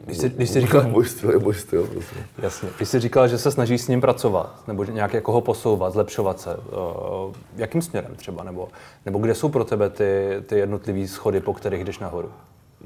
Když 0.05 0.17
jsi, 0.17 0.29
když 0.29 0.49
jsi 0.49 0.61
říkal... 0.61 0.83
Můj 0.83 1.05
styl 1.05 1.31
je 1.31 1.39
můj 1.39 1.53
styl. 1.53 1.87
Prostě. 1.87 2.15
Jasně. 2.37 2.69
Když 2.77 2.89
jsi 2.89 2.99
říkal, 2.99 3.27
že 3.27 3.37
se 3.37 3.51
snažíš 3.51 3.81
s 3.81 3.87
ním 3.87 4.01
pracovat, 4.01 4.67
nebo 4.67 4.83
nějak 4.83 5.13
jako 5.13 5.31
ho 5.31 5.41
posouvat, 5.41 5.93
zlepšovat 5.93 6.39
se, 6.39 6.55
uh, 6.55 7.33
jakým 7.55 7.81
směrem 7.81 8.15
třeba, 8.15 8.43
nebo, 8.43 8.67
nebo 9.05 9.19
kde 9.19 9.35
jsou 9.35 9.49
pro 9.49 9.65
tebe 9.65 9.89
ty, 9.89 10.29
ty 10.45 10.57
jednotlivé 10.57 11.07
schody, 11.07 11.39
po 11.39 11.53
kterých 11.53 11.83
jdeš 11.83 11.99
nahoru? 11.99 12.29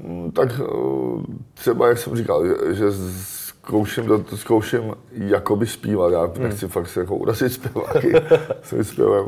Mm, 0.02 0.30
tak 0.30 0.60
uh, 0.60 1.22
třeba, 1.54 1.88
jak 1.88 1.98
jsem 1.98 2.16
říkal, 2.16 2.46
že, 2.46 2.74
že 2.74 2.84
zkouším, 3.22 4.06
do, 4.06 4.24
zkouším 4.36 4.94
jakoby 5.12 5.66
zpívat, 5.66 6.12
já 6.12 6.24
hmm. 6.24 6.42
nechci 6.42 6.68
fakt 6.68 6.88
se 6.88 7.00
jako 7.00 7.16
urazit 7.16 7.52
zpěváky 7.52 8.12
svým 8.62 8.84
zpěvem. 8.84 9.26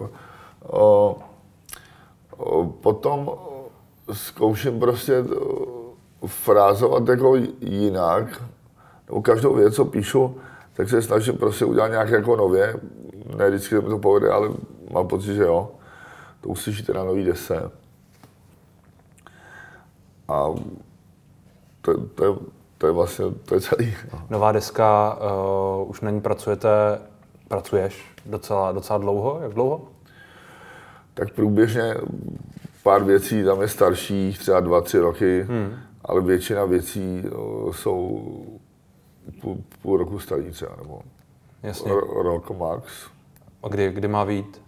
Uh, 0.73 1.13
potom 2.81 3.31
zkouším 4.13 4.81
prostě 4.81 5.25
frázovat 6.27 7.09
jako 7.09 7.37
jinak, 7.61 8.43
nebo 9.09 9.23
každou 9.23 9.55
věc, 9.55 9.75
co 9.75 9.85
píšu, 9.85 10.37
tak 10.73 10.89
se 10.89 11.03
snažím 11.03 11.37
prostě 11.37 11.65
udělat 11.65 11.89
nějak 11.89 12.11
jako 12.11 12.37
nově. 12.37 12.75
Ne 13.37 13.49
vždycky 13.49 13.75
mi 13.75 13.83
to 13.83 13.99
povede, 13.99 14.31
ale 14.31 14.49
mám 14.93 15.09
pocit, 15.09 15.35
že 15.35 15.43
jo. 15.43 15.71
To 16.41 16.49
uslyšíte 16.49 16.93
na 16.93 17.05
nový 17.05 17.25
dese. 17.25 17.71
A 20.29 20.49
to, 21.81 22.07
to, 22.07 22.39
to 22.79 22.87
je 22.87 22.93
vlastně, 22.93 23.25
to 23.45 23.55
je 23.55 23.61
celý. 23.61 23.95
Nová 24.31 24.53
deska, 24.53 25.19
uh, 25.81 25.91
už 25.91 26.01
na 26.01 26.11
ní 26.11 26.21
pracujete, 26.21 26.69
pracuješ 27.49 28.05
docela, 28.27 28.73
docela 28.73 28.99
dlouho? 28.99 29.41
Jak 29.43 29.53
dlouho? 29.53 29.81
Tak 31.15 31.35
průběžně 31.35 31.95
pár 32.83 33.05
věcí 33.05 33.45
tam 33.45 33.63
je 33.63 33.69
starších, 33.69 34.39
třeba 34.39 34.61
dva, 34.61 34.81
tři 34.81 34.99
roky. 34.99 35.47
Hmm 35.49 35.77
ale 36.13 36.21
většina 36.21 36.65
věcí 36.65 37.25
jsou 37.71 38.23
půl, 39.41 39.59
půl 39.83 39.97
roku 39.97 40.19
starý 40.19 40.51
třeba, 40.51 40.77
nebo 40.77 41.03
Jasně. 41.63 41.93
rok 42.23 42.51
max. 42.51 42.93
A 43.63 43.69
kdy, 43.69 43.93
kdy 43.93 44.09
má 44.09 44.25
být? 44.25 44.63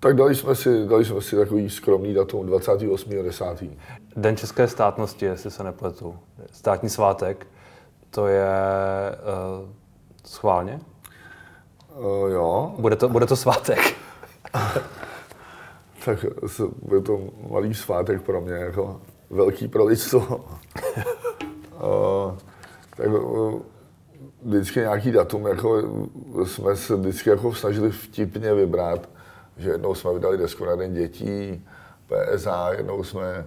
Tak 0.00 0.16
dali 0.16 0.34
jsme 0.34 0.54
si, 0.54 0.86
dali 0.86 1.04
jsme 1.04 1.20
si 1.20 1.36
takový 1.36 1.70
skromný 1.70 2.14
datum 2.14 2.46
28.10. 2.46 3.70
Den 4.16 4.36
české 4.36 4.68
státnosti, 4.68 5.24
jestli 5.24 5.50
se 5.50 5.64
nepletu. 5.64 6.18
Státní 6.52 6.88
svátek, 6.88 7.46
to 8.10 8.26
je 8.26 8.48
uh, 9.62 9.68
schválně? 10.24 10.80
Uh, 11.96 12.30
jo. 12.30 12.74
Bude 12.78 12.96
to, 12.96 13.08
bude 13.08 13.26
to 13.26 13.36
svátek? 13.36 13.78
tak 16.04 16.24
bude 16.82 17.00
to 17.00 17.20
malý 17.50 17.74
svátek 17.74 18.22
pro 18.22 18.40
mě. 18.40 18.52
Jako 18.52 19.00
velký 19.30 19.68
pro 19.68 19.84
lidstvo. 19.84 20.44
tak 22.96 23.06
vždycky 24.42 24.80
nějaký 24.80 25.12
datum, 25.12 25.46
jako 25.46 25.82
jsme 26.44 26.76
se 26.76 26.96
vždycky 26.96 27.30
jako 27.30 27.54
snažili 27.54 27.90
vtipně 27.90 28.54
vybrat, 28.54 29.08
že 29.56 29.70
jednou 29.70 29.94
jsme 29.94 30.14
vydali 30.14 30.38
desku 30.38 30.64
na 30.64 30.76
Den 30.76 30.94
dětí, 30.94 31.66
PSA, 32.06 32.72
jednou 32.72 33.04
jsme 33.04 33.46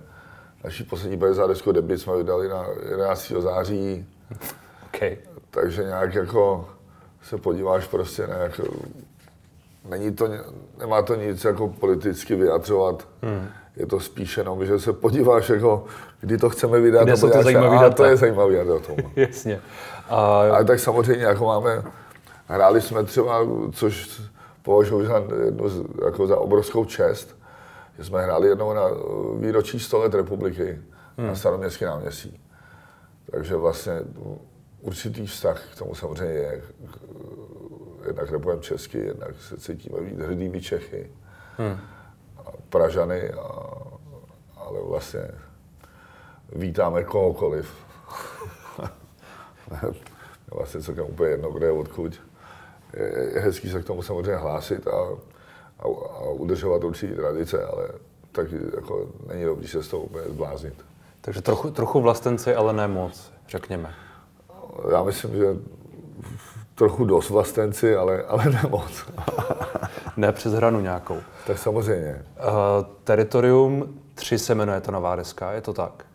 naší 0.64 0.84
poslední 0.84 1.18
PSA 1.18 1.48
desku 1.48 1.72
debit 1.72 2.02
jsme 2.02 2.18
vydali 2.18 2.50
na 2.50 2.66
11. 2.90 3.32
září. 3.40 4.06
Okay. 4.96 5.18
Takže 5.50 5.84
nějak 5.84 6.14
jako 6.16 6.70
se 7.24 7.38
podíváš 7.38 7.88
prostě 7.88 8.28
na 8.28 8.36
jako, 8.36 8.64
není 9.90 10.12
to, 10.12 10.30
nemá 10.80 11.02
to 11.02 11.16
nic 11.16 11.44
jako 11.44 11.68
politicky 11.68 12.36
vyjadřovat. 12.36 13.08
Hmm 13.22 13.48
je 13.76 13.86
to 13.86 14.00
spíš 14.00 14.38
jenom, 14.38 14.66
že 14.66 14.80
se 14.80 14.94
podíváš, 14.94 15.50
jako, 15.50 15.86
kdy 16.20 16.38
to 16.38 16.50
chceme 16.50 16.80
vydat. 16.80 17.04
Kde 17.04 17.18
jsou 17.18 17.30
ty 17.30 17.44
zajímavý 17.44 17.80
data. 17.80 17.96
to 17.96 18.04
je 18.04 18.18
zajímavý 18.18 18.56
datum. 18.56 18.98
Jasně. 19.16 19.62
A... 20.10 20.16
Ale 20.40 20.66
tak 20.66 20.80
samozřejmě, 20.80 21.26
jako 21.26 21.46
máme, 21.46 21.84
hráli 22.48 22.82
jsme 22.82 23.04
třeba, 23.04 23.40
což 23.72 24.22
považuji 24.62 25.06
za, 25.06 25.24
jednu, 25.46 25.66
jako 26.06 26.28
za 26.28 26.38
obrovskou 26.38 26.86
čest, 26.86 27.38
že 27.98 28.04
jsme 28.04 28.22
hráli 28.22 28.48
jednou 28.48 28.74
na 28.74 28.84
výročí 29.40 29.80
100 29.80 30.00
let 30.00 30.14
republiky 30.14 30.80
hmm. 31.18 31.28
na 31.28 31.36
staroměstském 31.36 31.90
náměstí. 31.90 32.42
Takže 33.32 33.56
vlastně 33.56 34.02
určitý 34.82 35.28
vztah 35.28 35.62
k 35.74 35.78
tomu 35.78 35.96
samozřejmě 35.96 36.34
je. 36.34 36.62
Jednak 38.08 38.32
repujeme 38.32 38.62
česky, 38.62 38.98
jednak 38.98 39.32
se 39.42 39.58
cítíme 39.58 40.02
být 40.02 40.20
hrdými 40.20 40.62
Čechy. 40.62 41.12
Hmm. 41.58 41.78
Pražany, 42.72 43.32
a, 43.32 43.48
ale 44.58 44.80
vlastně 44.84 45.22
vítáme 46.56 47.04
kohokoliv. 47.04 47.74
vlastně 50.52 50.82
celkem 50.82 51.06
úplně 51.06 51.30
jedno, 51.30 51.52
kde 51.52 51.66
je 51.66 51.72
odkud. 51.72 52.22
Je, 52.94 53.30
je 53.34 53.42
hezký 53.42 53.70
se 53.70 53.82
k 53.82 53.86
tomu 53.86 54.02
samozřejmě 54.02 54.36
hlásit 54.36 54.88
a, 54.88 54.92
a, 55.80 55.84
a 56.18 56.30
udržovat 56.30 56.84
určitý 56.84 57.16
tradice, 57.16 57.66
ale 57.66 57.90
tak 58.32 58.48
jako 58.76 59.08
není 59.28 59.46
dobrý 59.46 59.68
se 59.68 59.84
s 59.84 59.88
toho 59.88 60.04
úplně 60.04 60.26
zbláznit. 60.26 60.74
Takže 61.22 61.42
trochu, 61.42 61.72
trochu 61.72 62.02
vlastenci, 62.02 62.56
ale 62.56 62.74
ne 62.74 62.88
moc, 62.88 63.32
řekněme. 63.50 63.94
Já 64.92 65.04
myslím, 65.04 65.36
že 65.36 65.46
trochu 66.76 67.06
dost 67.06 67.30
vlastenci, 67.30 67.96
ale, 67.96 68.24
ale 68.24 68.46
ne 68.46 68.62
moc. 68.70 69.06
ne 70.18 70.32
přes 70.32 70.54
hranu 70.54 70.80
nějakou. 70.80 71.18
Tak 71.48 71.58
samozřejmě. 71.58 72.22
Uh, 72.40 72.54
Teritorium 73.04 74.00
3 74.16 74.40
se 74.40 74.56
jmenuje 74.56 74.82
ta 74.82 74.92
nová 74.92 75.16
deska, 75.16 75.52
je 75.52 75.62
to 75.62 75.74
tak? 75.74 76.06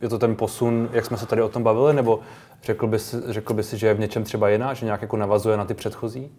Je 0.00 0.08
to 0.08 0.18
ten 0.18 0.36
posun, 0.36 0.88
jak 0.92 1.04
jsme 1.04 1.16
se 1.16 1.26
tady 1.26 1.42
o 1.42 1.48
tom 1.48 1.62
bavili, 1.62 1.94
nebo 1.94 2.20
řekl 2.62 2.86
bys, 2.86 3.14
řekl 3.26 3.54
by 3.54 3.62
si, 3.62 3.78
že 3.78 3.86
je 3.86 3.94
v 3.94 4.00
něčem 4.00 4.24
třeba 4.24 4.48
jiná, 4.48 4.74
že 4.74 4.86
nějak 4.86 5.02
jako 5.02 5.16
navazuje 5.16 5.56
na 5.56 5.64
ty 5.64 5.74
předchozí? 5.74 6.30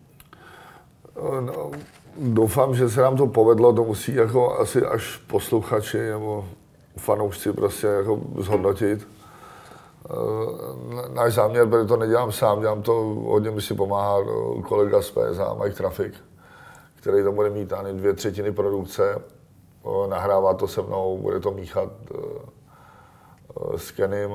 Eh, 1.17 1.41
no, 1.41 1.71
doufám, 2.17 2.75
že 2.75 2.89
se 2.89 3.01
nám 3.01 3.17
to 3.17 3.27
povedlo, 3.27 3.73
to 3.73 3.83
musí 3.83 4.15
jako 4.15 4.59
asi 4.59 4.85
až 4.85 5.17
posluchači 5.17 6.09
nebo 6.09 6.45
fanoušci 6.97 7.53
prostě 7.53 7.87
jako 7.87 8.19
zhodnotit. 8.37 9.07
Eh, 10.09 11.13
náš 11.13 11.33
záměr, 11.33 11.67
protože 11.67 11.85
to 11.85 11.97
nedělám 11.97 12.31
sám, 12.31 12.59
dělám 12.59 12.81
to, 12.81 12.93
hodně 13.27 13.51
mi 13.51 13.61
si 13.61 13.73
pomáhá 13.73 14.17
kolega 14.67 15.01
z 15.01 15.11
PSA, 15.11 15.53
Mike 15.53 15.75
Traffic, 15.75 16.13
který 16.99 17.23
to 17.23 17.31
bude 17.31 17.49
mít 17.49 17.73
ani 17.73 17.93
dvě 17.93 18.13
třetiny 18.13 18.51
produkce, 18.51 19.21
nahrává 20.09 20.53
to 20.53 20.67
se 20.67 20.81
mnou, 20.81 21.17
bude 21.17 21.39
to 21.39 21.51
míchat 21.51 21.89
eh, 22.11 22.17
eh, 23.73 23.77
s 23.77 23.91
Kenem, 23.91 24.31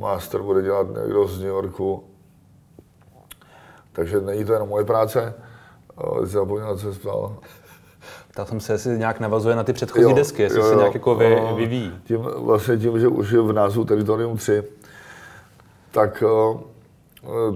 master 0.00 0.42
bude 0.42 0.62
dělat 0.62 0.86
někdo 1.02 1.26
z 1.26 1.38
New 1.38 1.48
Yorku, 1.48 2.04
takže 3.92 4.20
není 4.20 4.44
to 4.44 4.52
jenom 4.52 4.68
moje 4.68 4.84
práce. 4.84 5.34
Zapomněl, 6.22 6.78
co 6.78 6.92
jsi 6.92 6.98
ptal. 6.98 7.36
Ptal 8.32 8.46
jsem 8.46 8.60
se, 8.60 8.72
jestli 8.72 8.98
nějak 8.98 9.20
navazuje 9.20 9.56
na 9.56 9.64
ty 9.64 9.72
předchozí 9.72 10.02
jo, 10.02 10.12
desky, 10.14 10.42
jestli 10.42 10.58
jo, 10.58 10.64
jo. 10.64 10.70
se 10.70 10.76
nějak 10.76 10.94
jako 10.94 11.14
vy, 11.14 11.40
vyvíjí. 11.56 12.00
Tím, 12.04 12.20
vlastně 12.20 12.76
tím, 12.76 13.00
že 13.00 13.08
už 13.08 13.30
je 13.30 13.40
v 13.40 13.52
názvu 13.52 13.84
Territorium 13.84 14.36
3, 14.36 14.62
tak 15.90 16.22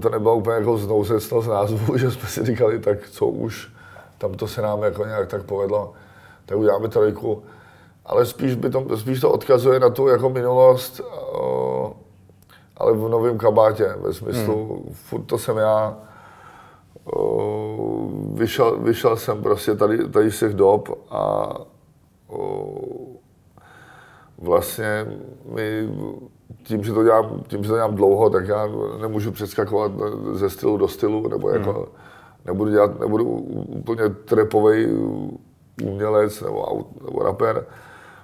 to 0.01 0.09
nebylo 0.09 0.35
úplně 0.35 0.55
jako 0.55 0.77
znouzecnost 0.77 1.49
názvu, 1.49 1.97
že 1.97 2.11
jsme 2.11 2.29
si 2.29 2.45
říkali, 2.45 2.79
tak 2.79 3.09
co 3.09 3.27
už, 3.27 3.71
tam 4.17 4.33
to 4.33 4.47
se 4.47 4.61
nám 4.61 4.83
jako 4.83 5.05
nějak 5.05 5.27
tak 5.27 5.43
povedlo, 5.43 5.93
tak 6.45 6.57
uděláme 6.57 6.87
trojku. 6.87 7.43
Ale 8.05 8.25
spíš, 8.25 8.55
by 8.55 8.69
to, 8.69 8.97
spíš 8.97 9.19
to 9.19 9.31
odkazuje 9.31 9.79
na 9.79 9.89
tu 9.89 10.07
jako 10.07 10.29
minulost, 10.29 11.01
ale 12.77 12.93
v 12.93 13.09
novém 13.09 13.37
kabátě, 13.37 13.95
ve 13.97 14.13
smyslu, 14.13 14.83
hmm. 14.83 14.93
furt 14.93 15.23
to 15.23 15.37
jsem 15.37 15.57
já, 15.57 15.97
vyšel, 18.33 18.79
vyšel 18.79 19.17
jsem 19.17 19.43
prostě 19.43 19.75
tady, 19.75 20.09
tady 20.09 20.31
z 20.31 20.39
těch 20.39 20.53
dob 20.53 20.89
a 21.09 21.49
vlastně 24.43 25.05
mi, 25.45 25.89
tím, 26.63 26.83
že 26.83 26.93
to 26.93 27.03
dělám, 27.03 27.43
tím, 27.47 27.63
že 27.63 27.69
to 27.69 27.75
dělám 27.75 27.95
dlouho, 27.95 28.29
tak 28.29 28.47
já 28.47 28.69
nemůžu 29.01 29.31
přeskakovat 29.31 29.91
ze 30.31 30.49
stylu 30.49 30.77
do 30.77 30.87
stylu, 30.87 31.27
nebo 31.27 31.49
jako 31.49 31.71
hmm. 31.73 31.85
nebudu 32.45 32.71
dělat, 32.71 32.99
nebudu 32.99 33.25
úplně 33.67 34.09
trepový 34.09 34.87
umělec 35.83 36.41
nebo, 36.41 36.85
nebo 37.05 37.23
rapper, 37.23 37.65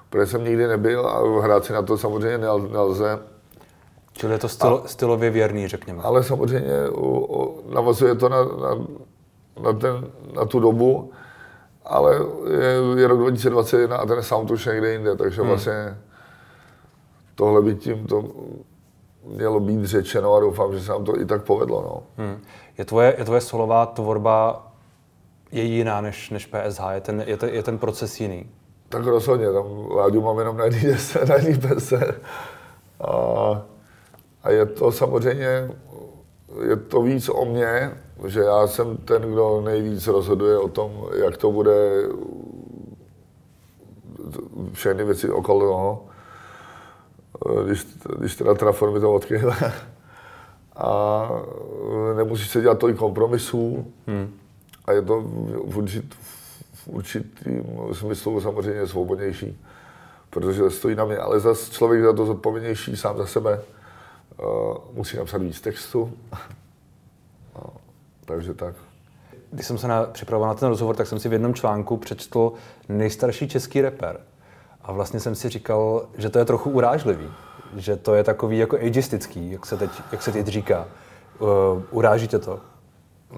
protože 0.10 0.26
jsem 0.26 0.44
nikdy 0.44 0.68
nebyl 0.68 1.08
a 1.08 1.42
hrát 1.42 1.66
si 1.66 1.74
na 1.74 1.82
to 1.82 1.98
samozřejmě 1.98 2.38
nelze. 2.72 3.20
Čili 4.14 4.34
je 4.34 4.40
to 4.40 4.50
styl, 4.50 4.82
a, 4.86 4.88
stylově 4.88 5.30
věrný, 5.30 5.68
řekněme. 5.68 6.04
Ale 6.04 6.24
samozřejmě 6.24 6.90
u, 6.96 7.64
navazuje 7.74 8.16
to 8.16 8.30
na, 8.30 8.44
na, 8.44 8.86
na, 9.64 9.74
ten, 9.74 10.08
na 10.36 10.46
tu 10.46 10.60
dobu, 10.60 11.12
ale 11.86 12.16
je, 12.50 13.02
je 13.02 13.08
rok 13.08 13.20
2021 13.20 13.98
a 13.98 14.06
ten 14.06 14.24
sound 14.24 14.52
už 14.52 14.66
někde 14.66 14.92
jinde, 14.92 15.16
takže 15.16 15.42
hmm. 15.42 15.50
vlastně 15.50 15.98
tohle 17.40 17.62
by 17.62 17.76
tím 17.76 18.06
to 18.06 18.26
mělo 19.24 19.60
být 19.60 19.86
řečeno 19.86 20.34
a 20.34 20.40
doufám, 20.40 20.74
že 20.74 20.82
se 20.82 20.92
nám 20.92 21.06
to 21.06 21.20
i 21.20 21.26
tak 21.26 21.44
povedlo. 21.44 21.82
No. 21.82 22.24
Hmm. 22.26 22.42
Je, 22.78 22.86
tvoje, 22.86 23.16
je 23.18 23.26
tvoje 23.26 23.42
solová 23.42 23.86
tvorba 23.86 24.68
je 25.52 25.64
jiná 25.64 26.02
než, 26.02 26.30
než 26.30 26.46
PSH? 26.46 26.82
Je 26.92 27.02
ten, 27.02 27.24
je, 27.28 27.38
ten, 27.38 27.50
je 27.50 27.64
ten 27.64 27.78
proces 27.78 28.20
jiný? 28.20 28.50
Tak 28.90 29.06
rozhodně, 29.06 29.52
tam 29.52 29.66
Láďu 29.92 30.22
mám 30.22 30.40
jenom 30.40 30.58
na 30.58 30.64
jedný 30.64 30.82
desce, 30.82 31.26
na 31.26 31.36
pese. 31.68 32.22
A, 33.02 33.12
a 34.44 34.50
je 34.50 34.66
to 34.66 34.92
samozřejmě, 34.92 35.72
je 36.70 36.76
to 36.76 37.02
víc 37.02 37.30
o 37.30 37.46
mně, 37.46 37.92
že 38.26 38.40
já 38.40 38.68
jsem 38.68 38.98
ten, 38.98 39.22
kdo 39.22 39.62
nejvíc 39.62 40.08
rozhoduje 40.08 40.58
o 40.58 40.68
tom, 40.68 40.92
jak 41.16 41.38
to 41.38 41.52
bude 41.52 42.04
všechny 44.74 45.04
věci 45.04 45.30
okolo 45.30 45.60
toho. 45.60 46.09
Když, 47.66 47.88
když 48.18 48.36
teda 48.36 48.54
Trafor 48.54 49.00
to 49.00 49.14
odkryla. 49.14 49.58
A 50.76 51.30
nemusíš 52.18 52.50
se 52.50 52.62
dělat 52.62 52.80
tolik 52.80 52.98
kompromisů. 52.98 53.94
Hmm. 54.08 54.34
A 54.86 54.92
je 54.92 55.02
to 55.02 55.22
v, 55.22 55.78
určit, 55.78 56.16
v 56.74 56.88
určitým 56.88 57.64
smyslu 57.94 58.42
samozřejmě 58.42 58.88
svobodnější, 58.88 59.62
protože 60.30 60.70
stojí 60.70 60.96
na 60.96 61.06
mě. 61.06 61.18
Ale 61.18 61.40
zase 61.40 61.72
člověk 61.72 62.04
za 62.04 62.14
to 62.14 62.26
zodpovědnější 62.26 62.98
sám 62.98 63.18
za 63.18 63.26
sebe 63.26 63.62
uh, 64.40 64.78
musí 64.94 65.18
napsat 65.18 65.42
víc 65.42 65.62
textu. 65.62 66.14
no, 67.56 67.64
takže 68.26 68.54
tak. 68.54 68.76
Když 69.52 69.66
jsem 69.66 69.78
se 69.78 69.88
na, 69.88 70.04
připravoval 70.04 70.50
na 70.50 70.56
ten 70.56 70.70
rozhovor, 70.70 70.96
tak 70.96 71.08
jsem 71.08 71.20
si 71.20 71.30
v 71.30 71.34
jednom 71.34 71.54
článku 71.54 71.98
přečetl 71.98 72.54
nejstarší 72.90 73.48
český 73.48 73.82
reper. 73.82 74.20
A 74.90 74.92
vlastně 74.92 75.20
jsem 75.20 75.36
si 75.36 75.50
říkal, 75.50 76.06
že 76.18 76.30
to 76.30 76.40
je 76.40 76.46
trochu 76.46 76.70
urážlivý. 76.70 77.30
Že 77.76 77.96
to 77.96 78.16
je 78.16 78.24
takový 78.24 78.58
jako 78.58 78.76
ageistický, 78.76 79.52
jak 79.52 79.66
se 79.66 79.78
teď, 79.78 79.92
jak 80.12 80.22
se 80.22 80.32
teď 80.32 80.48
říká. 80.48 80.86
Uh, 81.40 81.48
uráží 81.92 82.28
tě 82.28 82.40
to? 82.40 82.60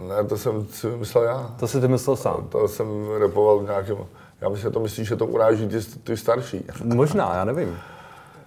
Ne, 0.08 0.24
to 0.24 0.38
jsem 0.38 0.66
si 0.66 0.90
vymyslel 0.90 1.24
já. 1.24 1.56
To 1.60 1.68
si 1.68 1.82
ty 1.82 1.88
myslel 1.88 2.16
sám? 2.16 2.48
To, 2.50 2.60
to 2.60 2.68
jsem 2.68 2.88
repoval 3.20 3.60
v 3.60 3.64
nějakém... 3.64 3.98
Já 4.42 4.50
myslím, 4.50 4.70
že 4.70 4.74
to 4.74 4.80
myslíš, 4.80 5.08
že 5.08 5.16
to 5.16 5.26
uráží 5.26 5.68
ty, 5.68 5.80
ty 6.04 6.18
starší. 6.18 6.66
Možná, 6.84 7.36
já 7.36 7.46
nevím. 7.46 7.80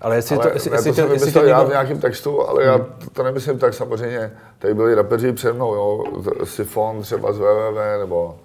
Ale 0.01 0.17
jestli 0.17 0.37
ale 0.37 0.45
to, 0.45 0.53
jestli, 0.55 0.71
ne, 0.71 0.77
jestli 0.77 0.91
to 0.91 0.97
jsem 0.97 1.13
jestli 1.13 1.49
já 1.49 1.63
v 1.63 1.69
nějakém 1.69 2.01
textu, 2.01 2.49
ale 2.49 2.65
já 2.65 2.75
hmm. 2.75 2.85
to, 2.85 3.11
to 3.13 3.23
nemyslím 3.23 3.59
tak 3.59 3.75
samozřejmě. 3.75 4.33
Tady 4.59 4.75
byli 4.75 4.95
rapeři 4.95 5.33
před 5.33 5.53
mnou, 5.53 5.75
jo, 5.75 6.05
Sifon 6.45 7.03
třeba 7.03 7.33
z 7.33 7.39
WWW, 7.39 7.99
nebo, 7.99 8.39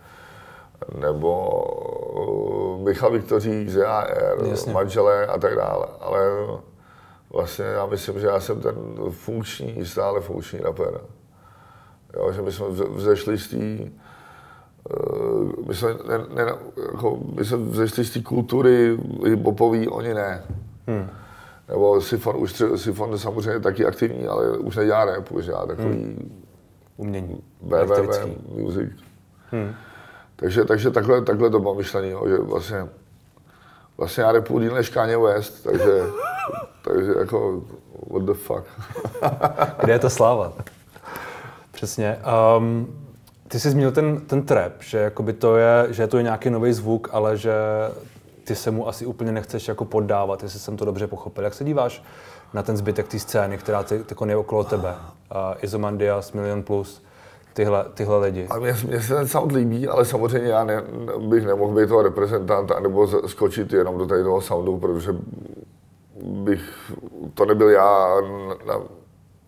nebo 0.99 1.49
uh, 2.27 2.85
Michal 2.85 3.11
Viktorík 3.11 3.69
z 3.69 3.75
JAR, 3.75 4.37
manželé 4.71 5.25
a 5.25 5.37
tak 5.37 5.55
dále. 5.55 5.85
Ale 5.99 6.19
vlastně 7.33 7.65
já 7.65 7.85
myslím, 7.85 8.19
že 8.19 8.27
já 8.27 8.39
jsem 8.39 8.61
ten 8.61 8.75
funkční, 9.09 9.85
stále 9.85 10.21
funkční 10.21 10.59
rapper. 10.59 11.01
Jo, 12.15 12.31
že 12.31 12.41
my 12.41 12.51
jsme 12.51 12.65
vzešli 12.95 13.37
z 13.37 13.47
té 13.47 13.57
uh, 13.57 15.51
my 15.67 15.75
jsme, 15.75 15.89
ne, 15.89 16.17
ne, 16.35 16.53
jako, 16.91 17.19
my 17.35 17.45
jsme 17.45 17.57
vzešli 17.57 18.05
z 18.05 18.13
té 18.13 18.21
kultury 18.21 18.97
hiphopový, 19.25 19.87
oni 19.87 20.13
ne. 20.13 20.43
Hmm. 20.87 21.09
Nebo 21.69 22.01
Sifon, 22.01 22.35
už 22.37 22.63
Sifon 22.75 23.11
je 23.11 23.17
samozřejmě 23.17 23.59
taky 23.59 23.85
aktivní, 23.85 24.27
ale 24.27 24.57
už 24.57 24.75
nedělá 24.75 25.05
rap, 25.05 25.31
už 25.31 25.45
dělá 25.45 25.65
takový 25.65 25.87
hmm. 25.87 26.43
umění, 26.97 27.43
BVV 27.61 28.25
music. 28.57 28.89
Hmm. 29.51 29.73
Takže, 30.39 30.65
takže 30.65 30.91
takhle, 30.91 31.21
takhle 31.21 31.49
to 31.49 31.59
bylo 31.59 31.75
myšlení, 31.75 32.09
jo, 32.09 32.27
že 32.27 32.37
vlastně, 32.37 32.87
vlastně 33.97 34.23
já 34.23 34.31
repuji 34.31 34.59
díl 34.59 34.75
než 34.75 34.89
Kanye 34.89 35.17
West, 35.17 35.63
takže, 35.63 36.03
takže 36.83 37.11
jako 37.19 37.63
what 38.11 38.23
the 38.23 38.33
fuck. 38.33 38.63
Kde 39.83 39.93
je 39.93 39.99
to 39.99 40.09
sláva? 40.09 40.53
Přesně. 41.71 42.19
Um, 42.57 42.87
ty 43.47 43.59
jsi 43.59 43.69
zmínil 43.69 43.91
ten, 43.91 44.21
ten 44.21 44.41
trap, 44.41 44.73
že, 44.79 44.97
jakoby 44.97 45.33
to 45.33 45.57
je, 45.57 45.87
že 45.89 46.07
to 46.07 46.17
je 46.17 46.23
nějaký 46.23 46.49
nový 46.49 46.73
zvuk, 46.73 47.09
ale 47.11 47.37
že 47.37 47.53
ty 48.43 48.55
se 48.55 48.71
mu 48.71 48.87
asi 48.87 49.05
úplně 49.05 49.31
nechceš 49.31 49.67
jako 49.67 49.85
poddávat, 49.85 50.43
jestli 50.43 50.59
jsem 50.59 50.77
to 50.77 50.85
dobře 50.85 51.07
pochopil. 51.07 51.43
Jak 51.43 51.53
se 51.53 51.63
díváš 51.63 52.03
na 52.53 52.63
ten 52.63 52.77
zbytek 52.77 53.07
té 53.07 53.19
scény, 53.19 53.57
která 53.57 53.83
ty, 53.83 54.03
ty 54.03 54.15
je 54.25 54.37
okolo 54.37 54.63
tebe? 54.63 54.89
Uh, 54.89 55.37
Izomandias, 55.61 56.31
Million 56.31 56.63
Plus, 56.63 57.01
tyhle, 57.53 57.85
tyhle 57.93 58.17
lidi. 58.17 58.47
A 58.47 58.59
mě, 58.59 58.75
mě 58.87 59.01
se 59.01 59.15
ten 59.15 59.27
sound 59.27 59.51
líbí, 59.51 59.87
ale 59.87 60.05
samozřejmě 60.05 60.49
já 60.49 60.63
ne, 60.63 60.83
bych 61.17 61.45
nemohl 61.45 61.75
být 61.75 61.89
toho 61.89 62.01
reprezentanta 62.01 62.75
anebo 62.75 63.27
skočit 63.27 63.73
jenom 63.73 63.97
do 63.97 64.05
tady 64.05 64.23
toho 64.23 64.41
soundu, 64.41 64.77
protože 64.77 65.15
bych, 66.23 66.91
to 67.33 67.45
nebyl 67.45 67.69
já, 67.69 68.15
na, 68.67 68.81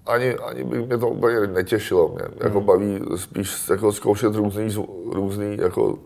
ani, 0.06 0.36
ani 0.36 0.64
by 0.64 0.86
mě 0.86 0.98
to 0.98 1.10
úplně 1.10 1.48
netěšilo. 1.48 2.08
Mě 2.08 2.24
hmm. 2.24 2.34
jako 2.44 2.62
baví 2.62 3.00
spíš 3.16 3.70
jako 3.70 3.92
zkoušet 3.92 4.36
různý, 4.36 4.70
různý 5.12 5.58
jako 5.58 6.00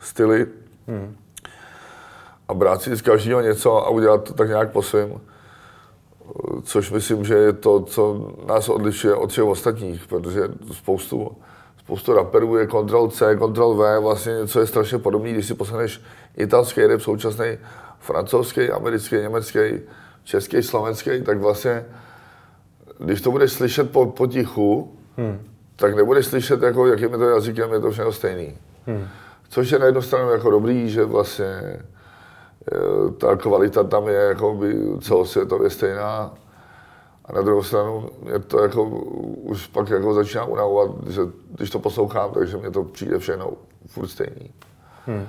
styly 0.00 0.46
hmm. 0.88 1.16
a 2.48 2.54
brát 2.54 2.82
si 2.82 2.96
z 2.96 3.02
každého 3.02 3.40
něco 3.40 3.86
a 3.86 3.90
udělat 3.90 4.24
to 4.24 4.34
tak 4.34 4.48
nějak 4.48 4.72
po 4.72 4.82
svém. 4.82 5.20
Což 6.62 6.90
myslím, 6.90 7.24
že 7.24 7.34
je 7.34 7.52
to, 7.52 7.80
co 7.80 8.32
nás 8.46 8.68
odlišuje 8.68 9.14
od 9.14 9.30
všech 9.30 9.44
ostatních, 9.44 10.06
protože 10.06 10.40
spoustu, 10.72 11.30
spoustu 11.78 12.14
raperů 12.14 12.56
je 12.56 12.66
Ctrl 12.66 13.08
C, 13.08 13.36
Ctrl 13.36 13.74
V, 13.74 14.00
vlastně 14.00 14.32
něco 14.32 14.60
je 14.60 14.66
strašně 14.66 14.98
podobné, 14.98 15.30
když 15.30 15.46
si 15.46 15.54
poslechneš 15.54 16.00
italský 16.36 16.86
rap 16.86 17.00
současný, 17.00 17.58
francouzský, 17.98 18.70
americký, 18.70 19.16
německý, 19.16 19.58
český, 20.24 20.62
slovenský, 20.62 21.22
tak 21.22 21.38
vlastně 21.38 21.84
když 22.98 23.20
to 23.20 23.30
budeš 23.30 23.52
slyšet 23.52 23.90
po, 23.90 24.06
potichu, 24.06 24.98
hmm. 25.16 25.40
tak 25.76 25.96
nebudeš 25.96 26.26
slyšet, 26.26 26.62
jako, 26.62 26.86
jakým 26.86 27.12
je 27.12 27.18
to 27.18 27.28
jazykem, 27.28 27.72
je 27.72 27.80
to 27.80 27.90
všechno 27.90 28.12
stejný. 28.12 28.56
Hmm. 28.86 29.08
Což 29.48 29.70
je 29.70 29.78
na 29.78 29.86
jednu 29.86 30.02
stranu 30.02 30.30
jako 30.30 30.50
dobrý, 30.50 30.90
že 30.90 31.04
vlastně 31.04 31.82
ta 33.18 33.36
kvalita 33.36 33.84
tam 33.84 34.08
je 34.08 34.14
jako 34.14 34.54
by 34.54 34.74
celosvětově 35.00 35.70
stejná. 35.70 36.34
A 37.24 37.32
na 37.32 37.42
druhou 37.42 37.62
stranu 37.62 38.08
je 38.32 38.38
to 38.38 38.62
jako, 38.62 38.84
už 39.42 39.66
pak 39.66 39.90
jako 39.90 40.14
začíná 40.14 40.44
unavovat, 40.44 40.90
že 41.06 41.20
když 41.56 41.70
to 41.70 41.78
poslouchám, 41.78 42.30
takže 42.30 42.56
mě 42.56 42.70
to 42.70 42.84
přijde 42.84 43.18
všechno 43.18 43.52
furt 43.86 44.08
stejný. 44.08 44.50
Hmm. 45.06 45.26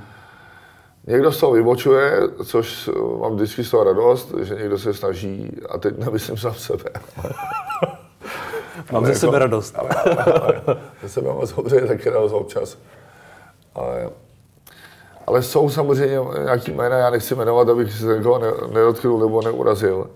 Někdo 1.08 1.32
z 1.32 1.40
toho 1.40 1.52
vybočuje, 1.52 2.22
což 2.46 2.90
mám 3.20 3.36
vždycky 3.36 3.64
z 3.64 3.72
toho 3.72 3.84
radost, 3.84 4.34
že 4.42 4.56
někdo 4.56 4.78
se 4.78 4.94
snaží, 4.94 5.52
a 5.70 5.78
teď 5.78 5.98
nemyslím 5.98 6.38
sám 6.38 6.54
sebe. 6.54 6.84
mám 8.92 9.06
ze 9.06 9.12
jako, 9.12 9.20
sebe 9.20 9.40
radost. 9.40 9.76
Ale, 9.78 9.90
ale, 9.90 10.24
ale, 10.24 10.62
ze 11.02 11.10
sebe 11.10 11.28
mám 11.28 11.48
samozřejmě 11.48 11.88
taky 11.88 12.10
radost 12.10 12.34
občas. 12.34 12.78
Ale, 13.76 14.10
ale 15.28 15.42
jsou 15.42 15.70
samozřejmě 15.70 16.20
nějaký 16.44 16.72
jména, 16.72 16.98
já 16.98 17.10
nechci 17.10 17.36
jmenovat, 17.36 17.70
abych 17.70 17.94
se 17.94 18.06
někoho 18.18 18.40
nedotknul 18.74 19.20
nebo 19.20 19.42
neurazil. 19.42 20.10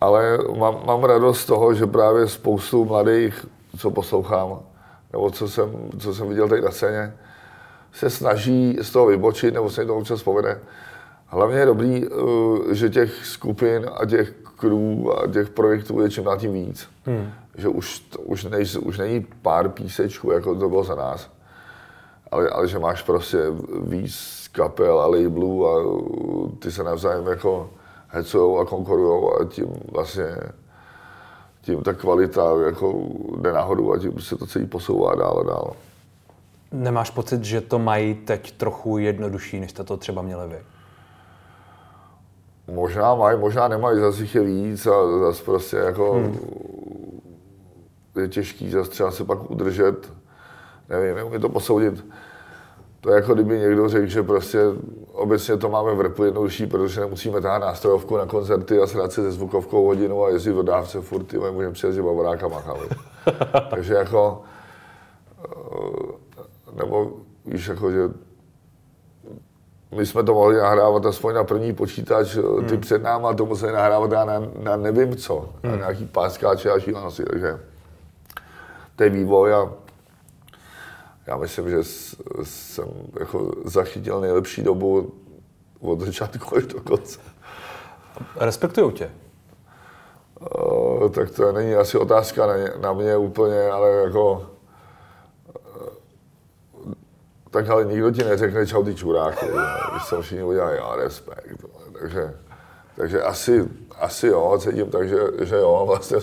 Ale 0.00 0.38
mám, 0.58 0.76
mám 0.86 1.04
radost 1.04 1.40
z 1.40 1.46
toho, 1.46 1.74
že 1.74 1.86
právě 1.86 2.28
spoustu 2.28 2.84
mladých, 2.84 3.46
co 3.78 3.90
poslouchám, 3.90 4.58
nebo 5.12 5.30
co 5.30 5.48
jsem, 5.48 5.90
co 5.98 6.14
jsem 6.14 6.28
viděl 6.28 6.48
tady 6.48 6.60
na 6.60 6.70
scéně, 6.70 7.14
se 7.92 8.10
snaží 8.10 8.78
z 8.82 8.90
toho 8.90 9.06
vybočit, 9.06 9.54
nebo 9.54 9.70
se 9.70 9.80
jim 9.80 9.88
to 9.88 9.96
občas 9.96 10.22
povede. 10.22 10.60
Hlavně 11.26 11.58
je 11.58 11.66
dobrý, 11.66 12.04
eh, 12.04 12.74
že 12.74 12.90
těch 12.90 13.26
skupin 13.26 13.90
a 13.94 14.06
těch 14.06 14.32
crew 14.56 15.10
a 15.10 15.26
těch 15.32 15.48
projektů 15.48 16.00
je 16.00 16.10
čím 16.10 16.24
dál 16.24 16.38
tím 16.38 16.52
víc. 16.52 16.88
Hmm. 17.06 17.30
Že 17.54 17.68
už, 17.68 18.06
už, 18.18 18.44
nej, 18.44 18.64
už 18.80 18.98
není 18.98 19.26
pár 19.42 19.68
písečků, 19.68 20.30
jako 20.30 20.54
to 20.54 20.68
bylo 20.68 20.84
za 20.84 20.94
nás, 20.94 21.30
ale, 22.32 22.48
ale 22.48 22.68
že 22.68 22.78
máš 22.78 23.02
prostě 23.02 23.38
víc 23.82 24.48
kapel 24.52 25.00
a 25.00 25.06
labelů 25.06 25.68
a 25.68 25.82
ty 26.58 26.72
se 26.72 26.84
navzájem 26.84 27.26
jako 27.26 27.70
hecujou 28.08 28.58
a 28.58 28.64
konkurujou 28.64 29.40
a 29.40 29.44
tím 29.44 29.66
vlastně 29.92 30.36
tím 31.62 31.82
ta 31.82 31.92
kvalita 31.92 32.42
jako 32.66 32.94
jde 33.36 33.52
nahoru 33.52 33.92
a 33.92 33.98
tím 33.98 34.20
se 34.20 34.36
to 34.36 34.46
celý 34.46 34.66
posouvá 34.66 35.14
dál 35.14 35.38
a 35.38 35.42
dál. 35.42 35.72
Nemáš 36.72 37.10
pocit, 37.10 37.44
že 37.44 37.60
to 37.60 37.78
mají 37.78 38.14
teď 38.14 38.52
trochu 38.52 38.98
jednodušší, 38.98 39.60
než 39.60 39.70
jste 39.70 39.84
to 39.84 39.96
třeba 39.96 40.22
měli 40.22 40.48
vy? 40.48 40.58
Možná 42.74 43.14
mají, 43.14 43.38
možná 43.38 43.68
nemají, 43.68 44.00
zase 44.00 44.22
jich 44.22 44.34
je 44.34 44.42
víc 44.42 44.86
a 44.86 45.18
zase 45.18 45.44
prostě 45.44 45.76
jako 45.76 46.12
hmm. 46.12 46.38
je 48.20 48.28
těžký 48.28 48.70
zase 48.70 48.90
třeba 48.90 49.10
se 49.10 49.24
pak 49.24 49.50
udržet. 49.50 50.12
Nevím, 50.88 51.16
neumím 51.16 51.40
to 51.40 51.48
posoudit. 51.48 52.04
To 53.00 53.10
je 53.10 53.16
jako 53.16 53.34
kdyby 53.34 53.58
někdo 53.58 53.88
řekl, 53.88 54.06
že 54.06 54.22
prostě 54.22 54.58
obecně 55.12 55.56
to 55.56 55.68
máme 55.68 55.94
v 55.94 56.00
repu 56.00 56.24
jednodušší, 56.24 56.66
protože 56.66 57.00
nemusíme 57.00 57.40
táhat 57.40 57.58
nástrojovku 57.58 58.16
na 58.16 58.26
koncerty 58.26 58.78
a 58.78 58.86
srát 58.86 59.12
se 59.12 59.22
se 59.22 59.32
zvukovkou 59.32 59.86
hodinu 59.86 60.24
a 60.24 60.28
jezdit 60.28 60.52
v 60.52 60.56
dodávce 60.56 61.00
furt, 61.00 61.24
ty 61.24 61.38
můžeme 61.38 61.72
přijezdit 61.72 62.04
bavoráka 62.04 62.48
machali. 62.48 62.88
Takže 63.70 63.94
jako, 63.94 64.42
eh, 65.44 66.12
nebo 66.72 67.12
víš, 67.46 67.68
jako, 67.68 67.90
že 67.90 68.08
my 69.96 70.06
jsme 70.06 70.22
to 70.22 70.34
mohli 70.34 70.56
nahrávat 70.56 71.06
aspoň 71.06 71.34
na 71.34 71.44
první 71.44 71.72
počítač, 71.72 72.36
hmm. 72.36 72.64
ty 72.64 72.76
před 72.76 73.02
náma 73.02 73.34
to 73.34 73.46
museli 73.46 73.72
nahrávat 73.72 74.10
na, 74.10 74.24
na 74.62 74.76
nevím 74.76 75.16
co, 75.16 75.48
hmm. 75.62 75.72
na 75.72 75.78
nějaký 75.78 76.04
páskáče 76.04 76.70
a 76.70 76.78
šílenosti, 76.78 77.22
takže 77.22 77.60
to 78.96 79.04
je 79.04 79.10
vývoj 79.10 79.54
a 79.54 79.72
já 81.26 81.36
myslím, 81.36 81.70
že 81.70 81.78
jsem 82.42 82.88
jako 83.20 83.52
zachytil 83.64 84.20
nejlepší 84.20 84.62
dobu 84.62 85.14
od 85.80 86.00
začátku 86.00 86.56
až 86.56 86.66
do 86.66 86.80
konce. 86.80 87.20
Respektují 88.36 88.92
tě? 88.92 89.10
Uh, 90.40 91.10
tak 91.10 91.30
to 91.30 91.52
není 91.52 91.74
asi 91.74 91.98
otázka 91.98 92.46
na, 92.46 92.54
na 92.80 92.92
mě 92.92 93.16
úplně, 93.16 93.68
ale 93.68 93.90
jako 93.90 94.52
tak 97.52 97.68
ale 97.68 97.84
nikdo 97.84 98.10
ti 98.10 98.24
neřekne 98.24 98.66
čau 98.66 98.84
ty 98.84 98.94
čuráky, 98.94 99.46
když 99.90 100.04
se 100.04 100.22
všichni 100.22 100.44
udělají, 100.44 100.76
já 100.76 100.96
respekt. 100.96 101.64
Takže, 102.00 102.34
takže 102.96 103.22
asi, 103.22 103.68
asi 103.98 104.26
jo, 104.26 104.58
cítím 104.58 104.90
tak, 104.90 105.08
že, 105.08 105.18
že 105.40 105.56
jo, 105.56 105.84
vlastně, 105.86 106.18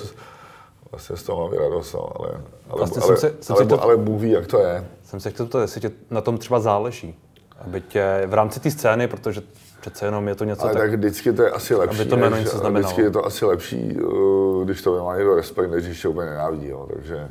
vlastně 0.91 1.17
z 1.17 1.23
toho 1.23 1.43
mám 1.43 1.59
radost, 1.59 1.93
no, 1.93 2.09
ale, 2.19 2.29
ale, 2.69 2.77
vlastně 2.77 3.01
ale, 3.01 3.17
se, 3.17 3.33
ale, 3.49 3.65
to, 3.65 3.83
ale 3.83 3.97
Bůh 3.97 4.21
ví, 4.21 4.31
jak 4.31 4.47
to 4.47 4.59
je. 4.59 4.87
Jsem 5.03 5.19
se 5.19 5.31
chtěl 5.31 5.45
to, 5.45 5.59
jestli 5.59 5.81
tě 5.81 5.91
na 6.09 6.21
tom 6.21 6.37
třeba 6.37 6.59
záleží, 6.59 7.19
aby 7.65 7.81
tě 7.81 8.23
v 8.27 8.33
rámci 8.33 8.59
té 8.59 8.71
scény, 8.71 9.07
protože 9.07 9.41
přece 9.81 10.05
jenom 10.05 10.27
je 10.27 10.35
to 10.35 10.43
něco 10.43 10.63
ale 10.63 10.73
tak, 10.73 10.81
tak 10.81 10.93
vždycky 10.93 11.33
to 11.33 11.43
je 11.43 11.51
asi 11.51 11.75
lepší, 11.75 12.01
aby 12.01 12.09
to 12.09 12.17
jméno 12.17 12.37
něco 12.37 12.57
znamenalo. 12.57 12.83
Vždycky 12.83 13.01
je 13.01 13.11
to 13.11 13.25
asi 13.25 13.45
lepší, 13.45 14.01
uh, 14.01 14.65
když 14.65 14.81
to 14.81 15.03
má 15.03 15.15
někdo 15.15 15.35
respekt, 15.35 15.71
než 15.71 15.85
když 15.85 16.01
tě 16.01 16.07
úplně 16.07 16.29
nenávidí, 16.29 16.67
jo, 16.67 16.87
takže 16.93 17.29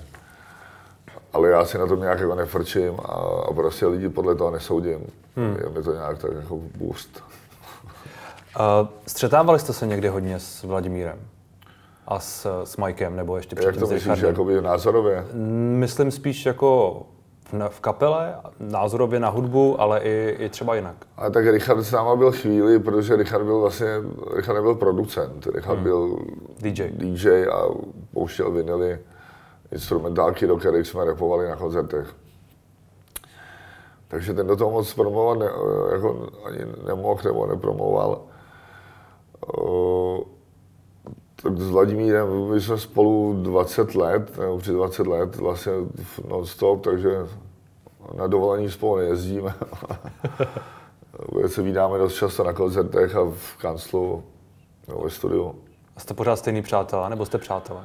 ale 1.33 1.49
já 1.49 1.65
si 1.65 1.79
na 1.79 1.87
tom 1.87 2.01
nějak 2.01 2.21
jako 2.21 2.35
nefrčím 2.35 3.01
a, 3.05 3.13
a 3.49 3.53
prostě 3.53 3.87
lidi 3.87 4.09
podle 4.09 4.35
toho 4.35 4.51
nesoudím. 4.51 5.07
Hmm. 5.37 5.57
Je 5.63 5.69
mi 5.69 5.83
to 5.83 5.93
nějak 5.93 6.19
tak 6.19 6.31
jako 6.37 6.59
boost. 6.77 7.23
Uh, 8.59 8.89
střetávali 9.07 9.59
jste 9.59 9.73
se 9.73 9.87
někdy 9.87 10.09
hodně 10.09 10.41
s 10.41 10.63
Vladimírem? 10.63 11.19
A 12.11 12.21
s, 12.21 12.63
s 12.65 12.77
Mikem, 12.77 13.17
nebo 13.17 13.37
ještě 13.37 13.57
předtím 13.57 13.81
Jak 13.81 13.89
to 13.89 13.95
myslíš, 13.95 14.21
jakoby 14.21 14.63
názorově? 14.63 15.27
Myslím 15.79 16.11
spíš 16.11 16.47
jako 16.47 17.03
v, 17.53 17.69
v 17.69 17.81
kapele, 17.81 18.35
názorově 18.61 19.21
na 19.21 19.29
hudbu, 19.29 19.81
ale 19.81 20.01
i, 20.01 20.37
i 20.39 20.49
třeba 20.49 20.75
jinak. 20.75 20.97
A 21.17 21.31
tak 21.31 21.47
Richard 21.47 21.83
s 21.83 21.93
náma 21.93 22.17
byl 22.17 22.33
chvíli, 22.33 22.79
protože 22.79 23.17
Richard 23.17 23.45
byl 23.45 23.61
vlastně, 23.61 23.87
Richard 24.37 24.55
nebyl 24.55 24.75
producent, 24.75 25.47
Richard 25.47 25.75
hmm. 25.75 25.83
byl 25.83 26.19
DJ. 26.59 26.91
DJ 26.91 27.47
a 27.47 27.63
pouštěl 28.13 28.51
vinily 28.51 28.99
instrumentálky, 29.73 30.47
do 30.47 30.57
kterých 30.57 30.87
jsme 30.87 31.05
repovali 31.05 31.49
na 31.49 31.57
koncertech. 31.57 32.15
Takže 34.09 34.35
ten 34.35 34.47
do 34.47 34.57
toho 34.57 34.71
moc 34.71 34.95
promovat 34.95 35.39
ne, 35.39 35.47
jako 35.93 36.29
ani 36.45 36.59
nemohl 36.87 37.21
nebo 37.25 37.47
nepromoval. 37.47 38.21
Tak 41.43 41.59
s 41.59 41.71
Vladimírem 41.71 42.49
my 42.51 42.61
jsme 42.61 42.79
spolu 42.79 43.43
20 43.43 43.95
let, 43.95 44.39
nebo 44.39 44.59
při 44.59 44.73
20 44.73 45.07
let 45.07 45.37
vlastně 45.37 45.73
non-stop, 46.29 46.85
takže 46.85 47.11
na 48.17 48.27
dovolení 48.27 48.71
spolu 48.71 48.97
nejezdíme. 48.97 49.55
se 51.47 51.63
vydáme 51.63 51.99
dost 51.99 52.15
často 52.15 52.45
na 52.45 52.53
koncertech 52.53 53.17
a 53.17 53.25
v 53.31 53.57
kanclu 53.57 54.25
nebo 54.89 55.03
ve 55.03 55.11
studiu. 55.11 55.55
A 55.97 56.01
jste 56.01 56.15
pořád 56.15 56.37
stejný 56.37 56.63
přátelé, 56.63 57.11
nebo 57.11 57.27
jste 57.27 57.39
přátelé? 57.39 57.81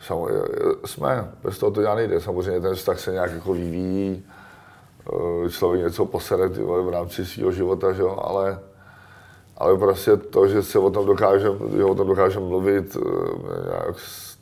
Samozřejmě, 0.00 0.42
jsme, 0.84 1.32
bez 1.42 1.58
toho 1.58 1.72
to 1.72 1.80
dělat 1.80 1.94
nejde. 1.94 2.20
Samozřejmě 2.20 2.60
ten 2.60 2.74
vztah 2.74 3.00
se 3.00 3.12
nějak 3.12 3.32
jako 3.32 3.52
vyvíjí, 3.52 4.22
eh, 5.44 5.50
člověk 5.50 5.84
něco 5.84 6.06
posere 6.06 6.48
v 6.48 6.88
rámci 6.92 7.26
svého 7.26 7.52
života, 7.52 7.92
že 7.92 8.02
jo? 8.02 8.18
Ale, 8.22 8.60
ale 9.64 9.78
prostě 9.78 10.16
to, 10.16 10.48
že 10.48 10.62
se 10.62 10.78
o 10.78 10.90
tom 10.90 11.06
dokáže, 11.06 11.48
že 11.76 11.84
o 11.84 11.94
tom 11.94 12.06
dokáže 12.06 12.40
mluvit, 12.40 12.96
eh, 12.96 13.68
nějak 13.68 13.96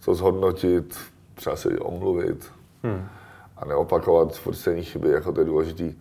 to 0.04 0.14
zhodnotit, 0.14 0.96
třeba 1.34 1.56
se 1.56 1.68
omluvit 1.78 2.52
hmm. 2.82 3.08
a 3.56 3.64
neopakovat 3.64 4.36
furt 4.36 4.54
stejné 4.54 4.82
chyby, 4.82 5.08
jako 5.08 5.32
to 5.32 5.40
je 5.40 5.46
důležitý. 5.46 5.94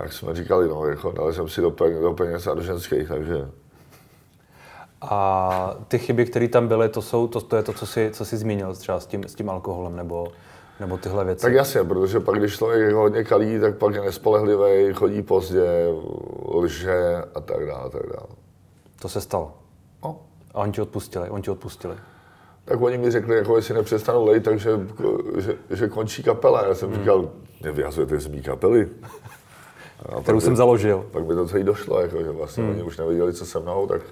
Jak 0.00 0.12
jsme 0.12 0.34
říkali, 0.34 0.68
no, 0.68 0.86
jako 0.86 1.12
dali 1.12 1.34
jsem 1.34 1.48
si 1.48 1.60
do 1.60 1.70
peněz, 1.70 2.00
do 2.00 2.12
peněz 2.12 2.46
a 2.46 2.54
do 2.54 2.62
ženských, 2.62 3.08
takže 3.08 3.48
a 5.00 5.74
ty 5.88 5.98
chyby, 5.98 6.26
které 6.26 6.48
tam 6.48 6.68
byly, 6.68 6.88
to, 6.88 7.02
jsou, 7.02 7.28
to, 7.28 7.40
to 7.40 7.56
je 7.56 7.62
to, 7.62 7.72
co 7.72 7.86
jsi, 7.86 8.10
co 8.12 8.24
jsi 8.24 8.36
zmínil 8.36 8.74
třeba 8.74 9.00
s 9.00 9.06
tím, 9.06 9.24
s 9.24 9.34
tím 9.34 9.50
alkoholem 9.50 9.96
nebo, 9.96 10.28
nebo 10.80 10.98
tyhle 10.98 11.24
věci. 11.24 11.42
Tak 11.42 11.52
jasně, 11.52 11.84
protože 11.84 12.20
pak, 12.20 12.38
když 12.38 12.56
člověk 12.56 12.80
je 12.80 12.94
hodně 12.94 13.24
kalí, 13.24 13.60
tak 13.60 13.76
pak 13.76 13.94
je 13.94 14.00
nespolehlivý, 14.00 14.94
chodí 14.94 15.22
pozdě, 15.22 15.88
lže 16.48 17.16
a 17.34 17.40
tak 17.40 17.66
dále, 17.66 17.80
a 17.80 17.88
tak 17.88 18.02
dále. 18.02 18.28
To 19.00 19.08
se 19.08 19.20
stalo? 19.20 19.54
No. 20.04 20.20
A 20.54 20.58
oni 20.58 20.72
ti 20.72 20.80
odpustili, 20.80 21.30
oni 21.30 21.42
ti 21.42 21.50
odpustili. 21.50 21.96
Tak 22.64 22.80
oni 22.80 22.98
mi 22.98 23.10
řekli, 23.10 23.36
jako 23.36 23.56
jestli 23.56 23.74
nepřestanu 23.74 24.24
lejt, 24.24 24.44
takže 24.44 24.70
že, 25.38 25.56
že 25.70 25.88
končí 25.88 26.22
kapela. 26.22 26.66
Já 26.66 26.74
jsem 26.74 26.90
hmm. 26.90 26.98
říkal, 26.98 27.30
nevyhazujete 27.60 28.20
z 28.20 28.26
mý 28.26 28.42
kapely. 28.42 28.88
A 30.16 30.20
Kterou 30.20 30.40
jsem 30.40 30.52
by, 30.52 30.56
založil. 30.56 31.06
Pak 31.10 31.24
by 31.24 31.34
to 31.34 31.48
celý 31.48 31.64
došlo, 31.64 32.00
jako, 32.00 32.22
že 32.22 32.30
vlastně 32.30 32.62
hmm. 32.62 32.72
oni 32.72 32.82
už 32.82 32.98
nevěděli, 32.98 33.32
co 33.32 33.46
se 33.46 33.60
mnou, 33.60 33.86
tak 33.86 34.02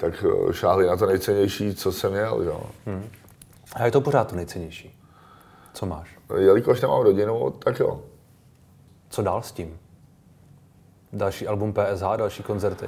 tak 0.00 0.24
eh, 0.24 0.52
šáhli 0.52 0.86
na 0.86 0.96
to 0.96 1.06
nejcennější, 1.06 1.74
co 1.74 1.92
jsem 1.92 2.12
měl. 2.12 2.42
Jo. 2.42 2.62
Hmm. 2.86 3.08
A 3.72 3.84
je 3.84 3.90
to 3.90 4.00
pořád 4.00 4.28
to 4.28 4.36
nejcennější? 4.36 4.99
Co 5.72 5.86
máš? 5.86 6.18
Jelikož 6.38 6.80
nemám 6.80 7.02
rodinu, 7.02 7.50
tak 7.50 7.80
jo. 7.80 8.00
Co 9.08 9.22
dál 9.22 9.42
s 9.42 9.52
tím? 9.52 9.78
Další 11.12 11.46
album 11.46 11.72
PSH, 11.72 12.16
další 12.16 12.42
koncerty? 12.42 12.86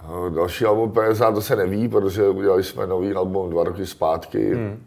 Eh, 0.00 0.30
další 0.30 0.64
album 0.64 0.92
PSH 0.92 1.34
to 1.34 1.42
se 1.42 1.56
neví, 1.56 1.88
protože 1.88 2.28
udělali 2.28 2.64
jsme 2.64 2.86
nový 2.86 3.12
album 3.12 3.50
dva 3.50 3.64
roky 3.64 3.86
zpátky. 3.86 4.54
Hmm. 4.54 4.84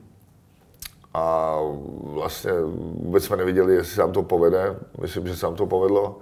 A 1.14 1.58
vlastně 2.04 2.52
vůbec 2.94 3.24
jsme 3.24 3.38
neviděli, 3.38 3.74
jestli 3.76 3.96
se 3.96 4.02
nám 4.02 4.12
to 4.12 4.24
povede. 4.24 4.76
Myslím, 5.02 5.28
že 5.28 5.36
se 5.36 5.46
nám 5.46 5.56
to 5.56 5.66
povedlo. 5.66 6.20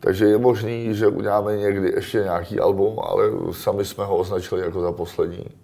Takže 0.00 0.24
je 0.24 0.38
možný, 0.38 0.94
že 0.94 1.08
uděláme 1.08 1.56
někdy 1.56 1.92
ještě 1.94 2.18
nějaký 2.18 2.60
album, 2.60 3.00
ale 3.02 3.24
sami 3.52 3.84
jsme 3.84 4.04
ho 4.04 4.16
označili 4.16 4.60
jako 4.60 4.80
za 4.80 4.92
poslední. 4.92 5.61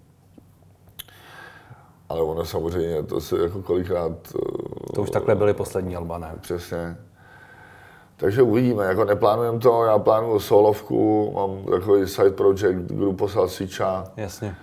Ale 2.09 2.21
ono 2.21 2.45
samozřejmě, 2.45 3.03
to 3.03 3.21
se 3.21 3.37
jako 3.43 3.61
kolikrát... 3.61 4.11
To 4.95 5.01
už 5.01 5.09
takhle 5.09 5.35
byly 5.35 5.53
poslední 5.53 5.95
alba, 5.95 6.17
ne? 6.17 6.35
Přesně. 6.41 6.97
Takže 8.17 8.41
uvidíme, 8.41 8.85
jako 8.85 9.05
neplánujeme 9.05 9.59
to, 9.59 9.83
já 9.83 9.99
plánuju 9.99 10.39
solovku, 10.39 11.31
mám 11.35 11.63
takový 11.71 12.07
side 12.07 12.29
project 12.29 12.91
Grupo 12.91 13.27
Salsicha. 13.27 14.03
Jasně. 14.17 14.55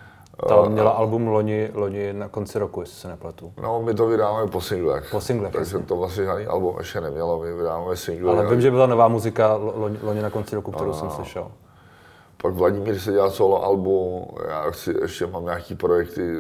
Ta 0.49 0.63
měla 0.69 0.91
album 0.91 1.29
loni, 1.29 1.71
loni 1.75 2.13
na 2.13 2.29
konci 2.29 2.59
roku, 2.59 2.81
jestli 2.81 2.97
se 2.97 3.09
nepletu. 3.09 3.53
No, 3.63 3.83
my 3.83 3.95
to 3.95 4.07
vydáváme 4.07 4.51
po 4.51 4.61
singlech. 4.61 5.09
Po 5.11 5.21
singlech. 5.21 5.53
Takže 5.53 5.79
to 5.79 5.97
vlastně 5.97 6.25
žádný 6.25 6.47
album 6.47 6.75
ještě 6.79 7.01
nemělo, 7.01 7.41
my 7.41 7.53
vydáváme 7.55 7.97
single. 7.97 8.33
Ale 8.33 8.47
vím, 8.47 8.61
že 8.61 8.71
byla 8.71 8.87
nová 8.87 9.09
muzika 9.09 9.57
loni, 9.57 9.99
loni 10.03 10.23
na 10.23 10.31
konci 10.31 10.57
roku, 10.57 10.71
kterou 10.73 10.91
no, 10.91 10.95
jsem 10.95 11.11
slyšel. 11.11 11.51
Pak 12.43 12.55
Vladimír 12.55 12.99
se 12.99 13.13
dělal 13.13 13.31
solo 13.31 13.65
album, 13.65 14.27
já 14.49 14.71
chci, 14.71 14.95
ještě 15.03 15.27
mám 15.27 15.45
nějaký 15.45 15.75
projekty 15.75 16.37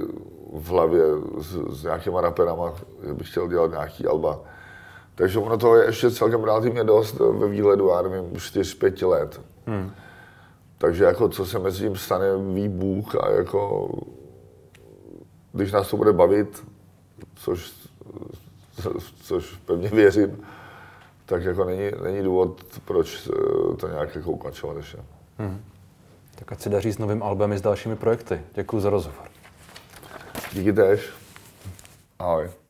v 0.53 0.69
hlavě 0.69 1.03
s, 1.39 1.79
s 1.81 1.83
nějakýma 1.83 2.21
raperama, 2.21 2.75
že 3.07 3.15
bych 3.15 3.31
chtěl 3.31 3.49
dělat 3.49 3.71
nějaký 3.71 4.07
alba. 4.07 4.41
Takže 5.15 5.39
ono 5.39 5.59
toho 5.59 5.77
je 5.77 5.87
ještě 5.87 6.11
celkem 6.11 6.45
relativně 6.45 6.85
dost 6.85 7.19
ve 7.19 7.49
výhledu, 7.49 7.89
já 7.89 8.03
nevím, 8.03 8.25
4-5 8.33 9.09
let. 9.09 9.41
Hmm. 9.67 9.91
Takže 10.79 11.05
jako 11.05 11.29
co 11.29 11.47
se 11.47 11.59
mezi 11.59 11.79
tím 11.79 11.97
stane, 11.97 12.27
ví 12.55 12.69
Bůh 12.69 13.15
a 13.15 13.31
jako 13.31 13.91
když 15.53 15.73
nás 15.73 15.91
to 15.91 15.97
bude 15.97 16.13
bavit, 16.13 16.67
což, 17.35 17.73
což 19.23 19.57
pevně 19.57 19.89
věřím, 19.89 20.47
tak 21.27 21.45
jako 21.45 21.65
není, 21.65 21.91
není 22.03 22.23
důvod, 22.23 22.63
proč 22.85 23.29
to 23.77 23.89
nějak 23.89 24.15
jako 24.15 24.31
ukončovat 24.31 24.77
ještě. 24.77 24.99
Hmm. 25.39 25.61
Tak 26.35 26.53
ať 26.53 26.61
se 26.61 26.69
daří 26.69 26.93
s 26.93 26.99
novým 26.99 27.23
albem 27.23 27.53
i 27.53 27.59
s 27.59 27.63
dalšími 27.63 27.97
projekty. 27.97 28.41
Děkuji 28.55 28.81
za 28.81 28.91
rozhovor. 28.91 29.36
Wie 30.57 30.73
Deus, 30.73 31.01
euch? 32.19 32.66